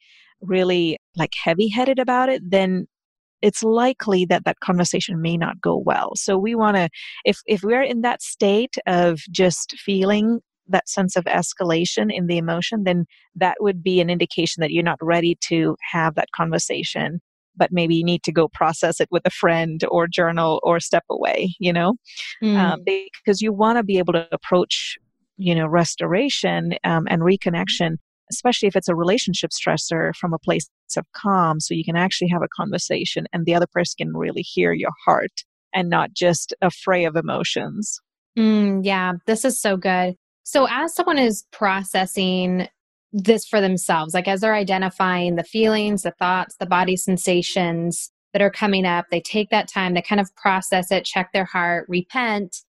really 0.48 0.98
like 1.16 1.34
heavy 1.44 1.70
headed 1.70 2.00
about 2.00 2.30
it, 2.30 2.42
then 2.50 2.88
it's 3.42 3.64
likely 3.64 4.26
that 4.26 4.46
that 4.46 4.60
conversation 4.60 5.22
may 5.22 5.38
not 5.38 5.62
go 5.62 5.78
well. 5.78 6.14
So 6.16 6.38
we 6.38 6.56
want 6.56 6.78
to, 6.78 6.90
if, 7.26 7.40
if 7.46 7.64
we're 7.64 7.84
in 7.84 8.02
that 8.02 8.22
state 8.22 8.76
of 8.88 9.20
just 9.32 9.78
feeling 9.78 10.40
that 10.68 10.90
sense 10.90 11.16
of 11.16 11.26
escalation 11.26 12.12
in 12.12 12.28
the 12.28 12.38
emotion, 12.38 12.86
then 12.86 13.06
that 13.36 13.58
would 13.60 13.84
be 13.84 14.02
an 14.02 14.10
indication 14.10 14.62
that 14.62 14.72
you're 14.72 14.84
not 14.84 14.98
ready 15.02 15.38
to 15.42 15.76
have 15.92 16.16
that 16.16 16.30
conversation. 16.36 17.22
But 17.56 17.72
maybe 17.72 17.96
you 17.96 18.04
need 18.04 18.24
to 18.24 18.32
go 18.32 18.48
process 18.48 19.00
it 19.00 19.10
with 19.12 19.22
a 19.26 19.30
friend 19.30 19.82
or 19.90 20.08
journal 20.08 20.60
or 20.64 20.80
step 20.80 21.04
away, 21.10 21.56
you 21.60 21.72
know, 21.72 21.94
mm. 22.44 22.58
um, 22.58 22.82
because 22.84 23.42
you 23.42 23.54
want 23.54 23.78
to 23.78 23.84
be 23.84 23.98
able 23.98 24.14
to 24.14 24.28
approach, 24.32 24.98
you 25.38 25.56
know, 25.56 25.68
restoration 25.68 26.74
um, 26.84 27.06
and 27.10 27.22
reconnection 27.22 27.98
especially 28.32 28.68
if 28.68 28.76
it's 28.76 28.88
a 28.88 28.96
relationship 28.96 29.52
stressor 29.52 30.16
from 30.16 30.34
a 30.34 30.40
place 30.40 30.70
of 30.98 31.06
calm 31.14 31.60
so 31.60 31.74
you 31.74 31.84
can 31.84 31.96
actually 31.96 32.30
have 32.30 32.42
a 32.42 32.48
conversation 32.56 33.26
and 33.34 33.46
the 33.46 33.56
other 33.56 33.68
person 33.68 33.96
can 33.98 34.16
really 34.16 34.42
hear 34.42 34.72
your 34.72 34.92
heart 35.06 35.44
and 35.74 35.90
not 35.90 36.14
just 36.14 36.54
a 36.62 36.72
fray 36.72 37.06
of 37.06 37.16
emotions. 37.16 38.00
Mm, 38.38 38.82
yeah 38.84 39.14
this 39.26 39.46
is 39.46 39.60
so 39.60 39.78
good. 39.78 40.16
So 40.44 40.68
as 40.70 40.94
someone 40.94 41.18
is 41.18 41.46
processing 41.52 42.68
this 43.16 43.46
for 43.46 43.62
themselves 43.62 44.14
like 44.14 44.28
as 44.28 44.42
they're 44.42 44.54
identifying 44.54 45.36
the 45.36 45.44
feelings 45.44 46.04
the 46.04 46.12
thoughts 46.12 46.58
the 46.58 46.66
body 46.66 46.98
sensations 46.98 48.12
that 48.34 48.42
are 48.42 48.52
coming 48.52 48.86
up 48.86 49.06
they 49.10 49.22
take 49.22 49.50
that 49.52 49.70
time 49.70 49.96
to 49.96 50.02
kind 50.02 50.20
of 50.20 50.36
process 50.36 50.92
it 50.92 51.06
check 51.06 51.32
their 51.32 51.46
heart 51.46 51.86
repent 51.88 52.64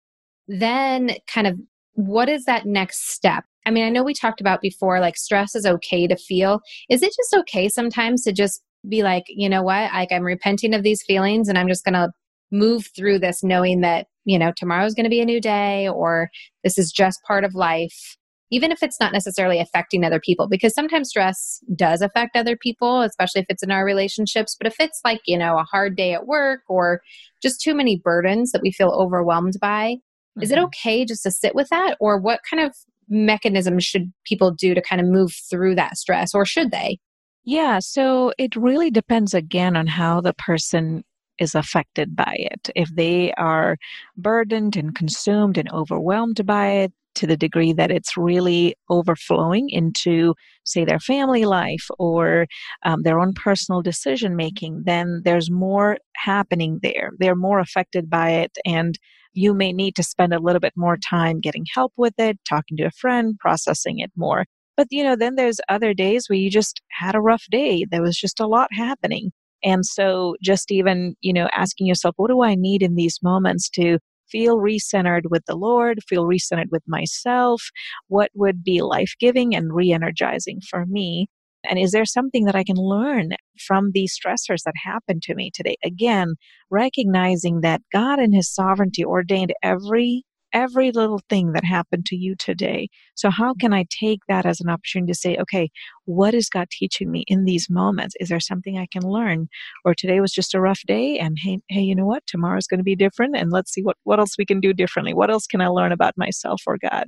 then 0.46 1.10
kind 1.26 1.48
of 1.48 1.58
what 1.94 2.28
is 2.28 2.44
that 2.44 2.64
next 2.64 3.10
step 3.10 3.44
I 3.66 3.70
mean, 3.70 3.84
I 3.84 3.90
know 3.90 4.04
we 4.04 4.14
talked 4.14 4.40
about 4.40 4.60
before, 4.60 5.00
like 5.00 5.16
stress 5.16 5.54
is 5.54 5.66
okay 5.66 6.06
to 6.06 6.16
feel. 6.16 6.60
Is 6.88 7.02
it 7.02 7.12
just 7.16 7.34
okay 7.40 7.68
sometimes 7.68 8.22
to 8.22 8.32
just 8.32 8.62
be 8.88 9.02
like, 9.02 9.24
you 9.28 9.48
know 9.48 9.62
what, 9.62 9.92
like 9.92 10.12
I'm 10.12 10.22
repenting 10.22 10.72
of 10.72 10.84
these 10.84 11.02
feelings 11.02 11.48
and 11.48 11.58
I'm 11.58 11.68
just 11.68 11.84
going 11.84 11.94
to 11.94 12.10
move 12.52 12.88
through 12.96 13.18
this 13.18 13.42
knowing 13.42 13.80
that, 13.80 14.06
you 14.24 14.38
know, 14.38 14.52
tomorrow's 14.56 14.94
going 14.94 15.04
to 15.04 15.10
be 15.10 15.20
a 15.20 15.24
new 15.24 15.40
day 15.40 15.88
or 15.88 16.30
this 16.62 16.78
is 16.78 16.92
just 16.92 17.18
part 17.26 17.42
of 17.42 17.56
life, 17.56 18.16
even 18.52 18.70
if 18.70 18.84
it's 18.84 19.00
not 19.00 19.12
necessarily 19.12 19.58
affecting 19.58 20.04
other 20.04 20.20
people, 20.20 20.46
because 20.48 20.72
sometimes 20.72 21.08
stress 21.08 21.58
does 21.74 22.02
affect 22.02 22.36
other 22.36 22.56
people, 22.56 23.00
especially 23.00 23.40
if 23.40 23.46
it's 23.48 23.64
in 23.64 23.72
our 23.72 23.84
relationships. 23.84 24.56
But 24.56 24.68
if 24.68 24.76
it's 24.78 25.00
like, 25.04 25.20
you 25.26 25.36
know, 25.36 25.58
a 25.58 25.64
hard 25.64 25.96
day 25.96 26.14
at 26.14 26.28
work 26.28 26.60
or 26.68 27.00
just 27.42 27.60
too 27.60 27.74
many 27.74 27.96
burdens 27.96 28.52
that 28.52 28.62
we 28.62 28.70
feel 28.70 28.90
overwhelmed 28.90 29.54
by, 29.60 29.96
is 30.40 30.52
it 30.52 30.56
mm-hmm. 30.56 30.66
okay 30.66 31.04
just 31.04 31.24
to 31.24 31.30
sit 31.30 31.54
with 31.54 31.68
that? 31.70 31.96
Or 31.98 32.20
what 32.20 32.40
kind 32.48 32.62
of 32.62 32.76
mechanisms 33.08 33.84
should 33.84 34.12
people 34.24 34.50
do 34.50 34.74
to 34.74 34.82
kind 34.82 35.00
of 35.00 35.06
move 35.06 35.32
through 35.50 35.74
that 35.76 35.96
stress, 35.96 36.34
or 36.34 36.44
should 36.44 36.70
they? 36.70 36.98
Yeah, 37.44 37.78
so 37.78 38.32
it 38.38 38.56
really 38.56 38.90
depends 38.90 39.32
again 39.32 39.76
on 39.76 39.86
how 39.86 40.20
the 40.20 40.34
person 40.34 41.04
is 41.38 41.54
affected 41.54 42.16
by 42.16 42.34
it. 42.38 42.70
If 42.74 42.88
they 42.94 43.32
are 43.34 43.76
burdened 44.16 44.76
and 44.76 44.94
consumed 44.94 45.58
and 45.58 45.70
overwhelmed 45.70 46.44
by 46.44 46.70
it 46.70 46.92
to 47.16 47.26
the 47.26 47.36
degree 47.36 47.72
that 47.72 47.90
it's 47.90 48.16
really 48.16 48.74
overflowing 48.88 49.68
into, 49.70 50.34
say, 50.64 50.84
their 50.84 51.00
family 51.00 51.44
life 51.44 51.86
or 51.98 52.46
um, 52.84 53.02
their 53.02 53.18
own 53.18 53.32
personal 53.34 53.82
decision 53.82 54.36
making, 54.36 54.82
then 54.86 55.22
there's 55.24 55.50
more 55.50 55.98
happening 56.16 56.78
there. 56.82 57.10
They're 57.18 57.34
more 57.34 57.58
affected 57.58 58.08
by 58.08 58.30
it 58.30 58.52
and 58.64 58.98
you 59.32 59.52
may 59.52 59.72
need 59.72 59.94
to 59.96 60.02
spend 60.02 60.32
a 60.32 60.38
little 60.40 60.60
bit 60.60 60.72
more 60.76 60.96
time 60.96 61.40
getting 61.40 61.66
help 61.74 61.92
with 61.96 62.14
it, 62.18 62.38
talking 62.48 62.76
to 62.78 62.84
a 62.84 62.90
friend, 62.90 63.38
processing 63.38 63.98
it 63.98 64.10
more. 64.16 64.46
But, 64.76 64.88
you 64.90 65.02
know, 65.02 65.16
then 65.16 65.34
there's 65.36 65.60
other 65.68 65.94
days 65.94 66.28
where 66.28 66.38
you 66.38 66.50
just 66.50 66.80
had 66.90 67.14
a 67.14 67.20
rough 67.20 67.44
day. 67.50 67.84
There 67.90 68.02
was 68.02 68.16
just 68.16 68.40
a 68.40 68.46
lot 68.46 68.68
happening. 68.72 69.30
And 69.62 69.84
so 69.84 70.36
just 70.42 70.70
even, 70.70 71.16
you 71.20 71.32
know, 71.32 71.48
asking 71.54 71.86
yourself, 71.86 72.14
what 72.16 72.28
do 72.28 72.42
I 72.42 72.54
need 72.54 72.82
in 72.82 72.94
these 72.94 73.18
moments 73.22 73.68
to 73.70 73.98
feel 74.36 74.58
recentered 74.58 75.30
with 75.30 75.44
the 75.46 75.56
Lord, 75.56 76.00
feel 76.06 76.24
recentered 76.24 76.70
with 76.70 76.82
myself? 76.86 77.62
What 78.08 78.30
would 78.34 78.62
be 78.62 78.82
life 78.82 79.14
giving 79.18 79.54
and 79.54 79.74
re 79.74 79.92
energizing 79.92 80.60
for 80.68 80.84
me? 80.86 81.28
And 81.68 81.78
is 81.78 81.92
there 81.92 82.04
something 82.04 82.44
that 82.44 82.54
I 82.54 82.62
can 82.62 82.76
learn 82.76 83.30
from 83.66 83.90
these 83.92 84.16
stressors 84.16 84.62
that 84.64 84.74
happened 84.84 85.22
to 85.22 85.34
me 85.34 85.50
today? 85.52 85.76
Again, 85.82 86.34
recognizing 86.70 87.62
that 87.62 87.80
God 87.92 88.20
in 88.20 88.32
His 88.32 88.52
sovereignty 88.52 89.04
ordained 89.04 89.52
every 89.62 90.24
every 90.52 90.92
little 90.92 91.20
thing 91.28 91.52
that 91.52 91.64
happened 91.64 92.06
to 92.06 92.16
you 92.16 92.34
today. 92.36 92.88
So, 93.14 93.30
how 93.30 93.54
can 93.54 93.72
I 93.72 93.84
take 93.90 94.20
that 94.28 94.46
as 94.46 94.60
an 94.60 94.68
opportunity 94.68 95.12
to 95.12 95.18
say, 95.18 95.36
okay, 95.36 95.70
what 96.04 96.34
is 96.34 96.48
God 96.48 96.68
teaching 96.70 97.10
me 97.10 97.24
in 97.28 97.44
these 97.44 97.68
moments? 97.70 98.14
Is 98.20 98.28
there 98.28 98.40
something 98.40 98.78
I 98.78 98.86
can 98.90 99.02
learn? 99.02 99.48
Or 99.84 99.94
today 99.94 100.20
was 100.20 100.32
just 100.32 100.54
a 100.54 100.60
rough 100.60 100.80
day, 100.86 101.18
and 101.18 101.36
hey, 101.40 101.58
hey, 101.68 101.80
you 101.80 101.94
know 101.94 102.06
what? 102.06 102.26
Tomorrow's 102.26 102.66
going 102.66 102.78
to 102.78 102.84
be 102.84 102.96
different, 102.96 103.36
and 103.36 103.50
let's 103.50 103.72
see 103.72 103.82
what 103.82 103.96
what 104.04 104.18
else 104.18 104.36
we 104.38 104.46
can 104.46 104.60
do 104.60 104.72
differently. 104.72 105.14
What 105.14 105.30
else 105.30 105.46
can 105.46 105.60
I 105.60 105.68
learn 105.68 105.92
about 105.92 106.14
myself 106.16 106.62
or 106.66 106.78
God 106.78 107.06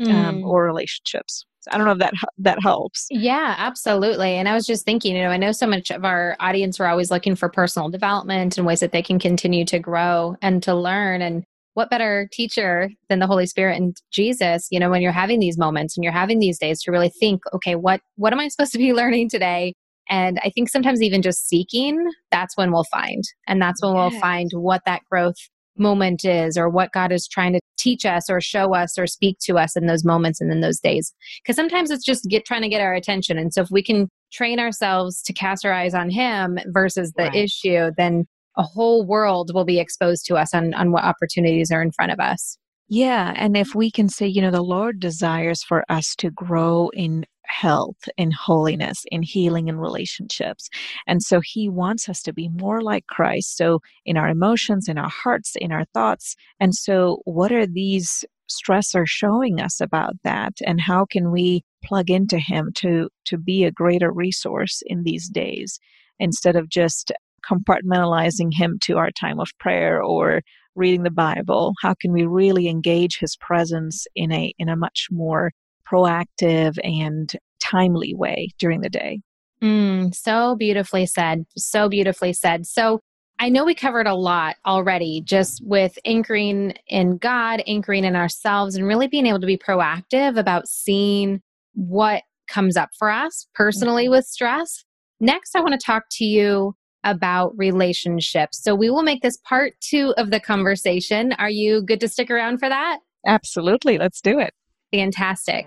mm. 0.00 0.12
um, 0.12 0.44
or 0.44 0.64
relationships? 0.64 1.44
I 1.70 1.76
don't 1.76 1.86
know 1.86 1.92
if 1.92 1.98
that 1.98 2.14
that 2.38 2.62
helps. 2.62 3.06
Yeah, 3.10 3.54
absolutely. 3.58 4.30
And 4.30 4.48
I 4.48 4.54
was 4.54 4.66
just 4.66 4.84
thinking, 4.84 5.16
you 5.16 5.22
know, 5.22 5.28
I 5.28 5.36
know 5.36 5.52
so 5.52 5.66
much 5.66 5.90
of 5.90 6.04
our 6.04 6.36
audience 6.40 6.80
are 6.80 6.86
always 6.86 7.10
looking 7.10 7.36
for 7.36 7.48
personal 7.48 7.90
development 7.90 8.56
and 8.56 8.66
ways 8.66 8.80
that 8.80 8.92
they 8.92 9.02
can 9.02 9.18
continue 9.18 9.64
to 9.66 9.78
grow 9.78 10.36
and 10.40 10.62
to 10.62 10.74
learn. 10.74 11.20
And 11.20 11.44
what 11.74 11.90
better 11.90 12.28
teacher 12.32 12.90
than 13.08 13.20
the 13.20 13.26
Holy 13.26 13.46
Spirit 13.46 13.76
and 13.76 13.96
Jesus, 14.10 14.66
you 14.70 14.80
know, 14.80 14.90
when 14.90 15.02
you're 15.02 15.12
having 15.12 15.38
these 15.38 15.58
moments 15.58 15.96
and 15.96 16.04
you're 16.04 16.12
having 16.12 16.38
these 16.38 16.58
days 16.58 16.82
to 16.82 16.90
really 16.90 17.10
think, 17.10 17.42
okay, 17.52 17.74
what 17.74 18.00
what 18.16 18.32
am 18.32 18.40
I 18.40 18.48
supposed 18.48 18.72
to 18.72 18.78
be 18.78 18.92
learning 18.92 19.28
today? 19.28 19.74
And 20.08 20.40
I 20.42 20.50
think 20.50 20.68
sometimes 20.68 21.02
even 21.02 21.22
just 21.22 21.48
seeking, 21.48 22.10
that's 22.32 22.56
when 22.56 22.72
we'll 22.72 22.84
find. 22.84 23.22
And 23.46 23.62
that's 23.62 23.80
when 23.80 23.94
we'll 23.94 24.10
find 24.10 24.50
what 24.52 24.82
that 24.84 25.02
growth 25.08 25.36
moment 25.76 26.24
is 26.24 26.58
or 26.58 26.68
what 26.68 26.92
God 26.92 27.12
is 27.12 27.28
trying 27.28 27.52
to 27.52 27.60
teach 27.78 28.04
us 28.04 28.28
or 28.28 28.40
show 28.40 28.74
us 28.74 28.98
or 28.98 29.06
speak 29.06 29.38
to 29.42 29.56
us 29.56 29.76
in 29.76 29.86
those 29.86 30.04
moments 30.04 30.40
and 30.40 30.52
in 30.52 30.60
those 30.60 30.80
days. 30.80 31.14
Because 31.42 31.56
sometimes 31.56 31.90
it's 31.90 32.04
just 32.04 32.28
get 32.28 32.44
trying 32.44 32.62
to 32.62 32.68
get 32.68 32.80
our 32.80 32.92
attention. 32.92 33.38
And 33.38 33.54
so 33.54 33.62
if 33.62 33.70
we 33.70 33.82
can 33.82 34.08
train 34.32 34.58
ourselves 34.58 35.22
to 35.22 35.32
cast 35.32 35.64
our 35.64 35.72
eyes 35.72 35.94
on 35.94 36.10
Him 36.10 36.58
versus 36.66 37.12
the 37.16 37.24
right. 37.24 37.34
issue, 37.34 37.90
then 37.96 38.26
a 38.60 38.62
whole 38.62 39.06
world 39.06 39.52
will 39.54 39.64
be 39.64 39.80
exposed 39.80 40.26
to 40.26 40.36
us 40.36 40.52
on, 40.52 40.74
on 40.74 40.92
what 40.92 41.02
opportunities 41.02 41.70
are 41.72 41.80
in 41.80 41.90
front 41.90 42.12
of 42.12 42.20
us. 42.20 42.58
Yeah. 42.88 43.32
And 43.34 43.56
if 43.56 43.74
we 43.74 43.90
can 43.90 44.10
say, 44.10 44.26
you 44.26 44.42
know, 44.42 44.50
the 44.50 44.62
Lord 44.62 45.00
desires 45.00 45.62
for 45.62 45.82
us 45.88 46.14
to 46.16 46.30
grow 46.30 46.90
in 46.92 47.24
health, 47.46 47.96
in 48.18 48.32
holiness, 48.32 49.04
in 49.10 49.22
healing 49.22 49.68
in 49.68 49.78
relationships. 49.78 50.68
And 51.06 51.22
so 51.22 51.40
he 51.40 51.70
wants 51.70 52.06
us 52.08 52.20
to 52.22 52.34
be 52.34 52.50
more 52.50 52.82
like 52.82 53.06
Christ. 53.06 53.56
So 53.56 53.80
in 54.04 54.18
our 54.18 54.28
emotions, 54.28 54.88
in 54.88 54.98
our 54.98 55.08
hearts, 55.08 55.54
in 55.56 55.72
our 55.72 55.84
thoughts. 55.94 56.36
And 56.60 56.74
so 56.74 57.22
what 57.24 57.52
are 57.52 57.66
these 57.66 58.26
stressors 58.50 59.06
showing 59.06 59.58
us 59.58 59.80
about 59.80 60.14
that? 60.22 60.52
And 60.66 60.82
how 60.82 61.06
can 61.06 61.30
we 61.30 61.62
plug 61.82 62.10
into 62.10 62.38
him 62.38 62.72
to, 62.76 63.08
to 63.24 63.38
be 63.38 63.64
a 63.64 63.72
greater 63.72 64.12
resource 64.12 64.82
in 64.84 65.04
these 65.04 65.28
days 65.28 65.80
instead 66.18 66.56
of 66.56 66.68
just 66.68 67.10
compartmentalizing 67.48 68.52
him 68.52 68.78
to 68.82 68.96
our 68.96 69.10
time 69.10 69.40
of 69.40 69.48
prayer 69.58 70.02
or 70.02 70.42
reading 70.74 71.02
the 71.02 71.10
Bible? 71.10 71.74
How 71.82 71.94
can 72.00 72.12
we 72.12 72.24
really 72.24 72.68
engage 72.68 73.18
his 73.18 73.36
presence 73.36 74.06
in 74.14 74.32
a 74.32 74.52
in 74.58 74.68
a 74.68 74.76
much 74.76 75.08
more 75.10 75.52
proactive 75.90 76.78
and 76.84 77.34
timely 77.60 78.14
way 78.14 78.48
during 78.58 78.80
the 78.80 78.88
day. 78.88 79.20
Mm, 79.62 80.14
so 80.14 80.56
beautifully 80.56 81.06
said. 81.06 81.44
So 81.56 81.88
beautifully 81.88 82.32
said. 82.32 82.66
So 82.66 83.00
I 83.38 83.48
know 83.48 83.64
we 83.64 83.74
covered 83.74 84.06
a 84.06 84.14
lot 84.14 84.56
already 84.66 85.22
just 85.24 85.62
with 85.64 85.98
anchoring 86.04 86.74
in 86.88 87.18
God, 87.18 87.62
anchoring 87.66 88.04
in 88.04 88.16
ourselves, 88.16 88.76
and 88.76 88.86
really 88.86 89.06
being 89.06 89.26
able 89.26 89.40
to 89.40 89.46
be 89.46 89.58
proactive 89.58 90.38
about 90.38 90.68
seeing 90.68 91.40
what 91.74 92.22
comes 92.48 92.76
up 92.76 92.90
for 92.98 93.10
us 93.10 93.46
personally 93.54 94.04
mm-hmm. 94.04 94.12
with 94.12 94.26
stress. 94.26 94.84
Next, 95.20 95.54
I 95.54 95.60
want 95.60 95.78
to 95.78 95.84
talk 95.84 96.04
to 96.12 96.24
you 96.24 96.74
about 97.04 97.52
relationships. 97.56 98.62
So 98.62 98.74
we 98.74 98.90
will 98.90 99.02
make 99.02 99.22
this 99.22 99.38
part 99.38 99.74
two 99.80 100.14
of 100.16 100.30
the 100.30 100.40
conversation. 100.40 101.32
Are 101.34 101.50
you 101.50 101.82
good 101.82 102.00
to 102.00 102.08
stick 102.08 102.30
around 102.30 102.58
for 102.58 102.68
that? 102.68 102.98
Absolutely. 103.26 103.98
Let's 103.98 104.20
do 104.20 104.38
it. 104.38 104.52
Fantastic. 104.92 105.66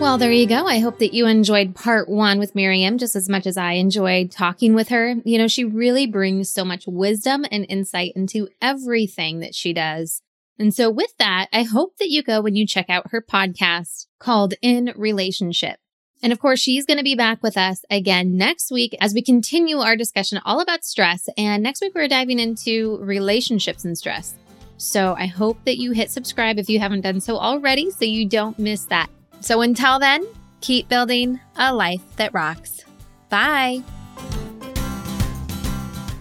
Well, 0.00 0.18
there 0.18 0.32
you 0.32 0.46
go. 0.46 0.66
I 0.66 0.80
hope 0.80 0.98
that 0.98 1.14
you 1.14 1.26
enjoyed 1.26 1.74
part 1.74 2.10
one 2.10 2.38
with 2.38 2.54
Miriam 2.54 2.98
just 2.98 3.16
as 3.16 3.28
much 3.28 3.46
as 3.46 3.56
I 3.56 3.72
enjoyed 3.72 4.30
talking 4.30 4.74
with 4.74 4.88
her. 4.88 5.14
You 5.24 5.38
know, 5.38 5.48
she 5.48 5.64
really 5.64 6.06
brings 6.06 6.50
so 6.50 6.62
much 6.62 6.86
wisdom 6.86 7.46
and 7.50 7.64
insight 7.68 8.12
into 8.14 8.48
everything 8.60 9.40
that 9.40 9.54
she 9.54 9.72
does. 9.72 10.20
And 10.58 10.72
so, 10.72 10.88
with 10.90 11.16
that, 11.18 11.48
I 11.52 11.62
hope 11.62 11.96
that 11.98 12.10
you 12.10 12.22
go 12.22 12.40
when 12.40 12.54
you 12.54 12.66
check 12.66 12.88
out 12.88 13.10
her 13.10 13.20
podcast 13.20 14.06
called 14.18 14.54
In 14.62 14.92
Relationship. 14.96 15.78
And 16.22 16.32
of 16.32 16.38
course, 16.38 16.60
she's 16.60 16.86
going 16.86 16.96
to 16.96 17.04
be 17.04 17.16
back 17.16 17.42
with 17.42 17.58
us 17.58 17.84
again 17.90 18.36
next 18.36 18.70
week 18.70 18.96
as 19.00 19.12
we 19.12 19.22
continue 19.22 19.78
our 19.78 19.96
discussion 19.96 20.40
all 20.44 20.60
about 20.60 20.84
stress. 20.84 21.28
And 21.36 21.62
next 21.62 21.82
week, 21.82 21.94
we're 21.94 22.08
diving 22.08 22.38
into 22.38 22.98
relationships 23.02 23.84
and 23.84 23.98
stress. 23.98 24.34
So 24.76 25.14
I 25.18 25.26
hope 25.26 25.58
that 25.64 25.78
you 25.78 25.92
hit 25.92 26.10
subscribe 26.10 26.58
if 26.58 26.70
you 26.70 26.78
haven't 26.78 27.02
done 27.02 27.20
so 27.20 27.36
already 27.36 27.90
so 27.90 28.04
you 28.04 28.26
don't 28.26 28.58
miss 28.58 28.84
that. 28.86 29.10
So 29.40 29.60
until 29.60 29.98
then, 29.98 30.24
keep 30.60 30.88
building 30.88 31.40
a 31.56 31.74
life 31.74 32.02
that 32.16 32.32
rocks. 32.32 32.84
Bye. 33.28 33.82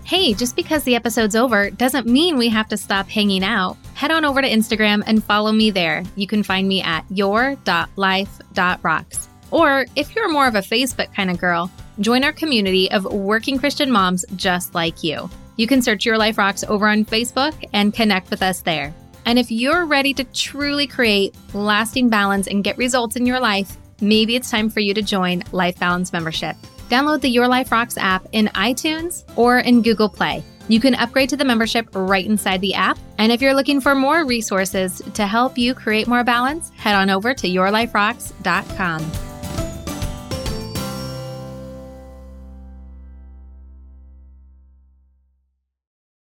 Hey, 0.03 0.33
just 0.33 0.55
because 0.55 0.83
the 0.83 0.95
episode's 0.95 1.35
over 1.35 1.69
doesn't 1.69 2.07
mean 2.07 2.37
we 2.37 2.49
have 2.49 2.67
to 2.69 2.77
stop 2.77 3.07
hanging 3.07 3.43
out. 3.43 3.77
Head 3.93 4.11
on 4.11 4.25
over 4.25 4.41
to 4.41 4.49
Instagram 4.49 5.03
and 5.05 5.23
follow 5.23 5.51
me 5.51 5.69
there. 5.71 6.03
You 6.15 6.27
can 6.27 6.43
find 6.43 6.67
me 6.67 6.81
at 6.81 7.05
your.life.rocks. 7.09 9.29
Or 9.51 9.85
if 9.95 10.15
you're 10.15 10.31
more 10.31 10.47
of 10.47 10.55
a 10.55 10.59
Facebook 10.59 11.13
kind 11.13 11.29
of 11.29 11.39
girl, 11.39 11.69
join 11.99 12.23
our 12.23 12.33
community 12.33 12.89
of 12.91 13.05
working 13.05 13.59
Christian 13.59 13.91
moms 13.91 14.25
just 14.35 14.73
like 14.73 15.03
you. 15.03 15.29
You 15.57 15.67
can 15.67 15.83
search 15.83 16.05
Your 16.05 16.17
Life 16.17 16.39
Rocks 16.39 16.63
over 16.63 16.87
on 16.87 17.05
Facebook 17.05 17.53
and 17.73 17.93
connect 17.93 18.31
with 18.31 18.41
us 18.41 18.61
there. 18.61 18.93
And 19.25 19.37
if 19.37 19.51
you're 19.51 19.85
ready 19.85 20.13
to 20.15 20.23
truly 20.25 20.87
create 20.87 21.35
lasting 21.53 22.09
balance 22.09 22.47
and 22.47 22.63
get 22.63 22.77
results 22.77 23.15
in 23.15 23.25
your 23.25 23.39
life, 23.39 23.77
maybe 24.01 24.35
it's 24.35 24.49
time 24.49 24.69
for 24.69 24.79
you 24.79 24.93
to 24.95 25.01
join 25.01 25.43
Life 25.51 25.79
Balance 25.79 26.11
membership. 26.11 26.55
Download 26.89 27.21
the 27.21 27.29
Your 27.29 27.47
Life 27.47 27.71
Rocks 27.71 27.97
app 27.97 28.27
in 28.31 28.47
iTunes 28.47 29.23
or 29.37 29.59
in 29.59 29.81
Google 29.81 30.09
Play. 30.09 30.43
You 30.67 30.79
can 30.79 30.95
upgrade 30.95 31.29
to 31.29 31.37
the 31.37 31.45
membership 31.45 31.87
right 31.93 32.25
inside 32.25 32.61
the 32.61 32.73
app. 32.73 32.97
And 33.17 33.31
if 33.31 33.41
you're 33.41 33.53
looking 33.53 33.81
for 33.81 33.95
more 33.95 34.25
resources 34.25 35.01
to 35.13 35.27
help 35.27 35.57
you 35.57 35.73
create 35.73 36.07
more 36.07 36.23
balance, 36.23 36.71
head 36.75 36.95
on 36.95 37.09
over 37.09 37.33
to 37.33 37.47
yourliferocks.com. 37.47 39.32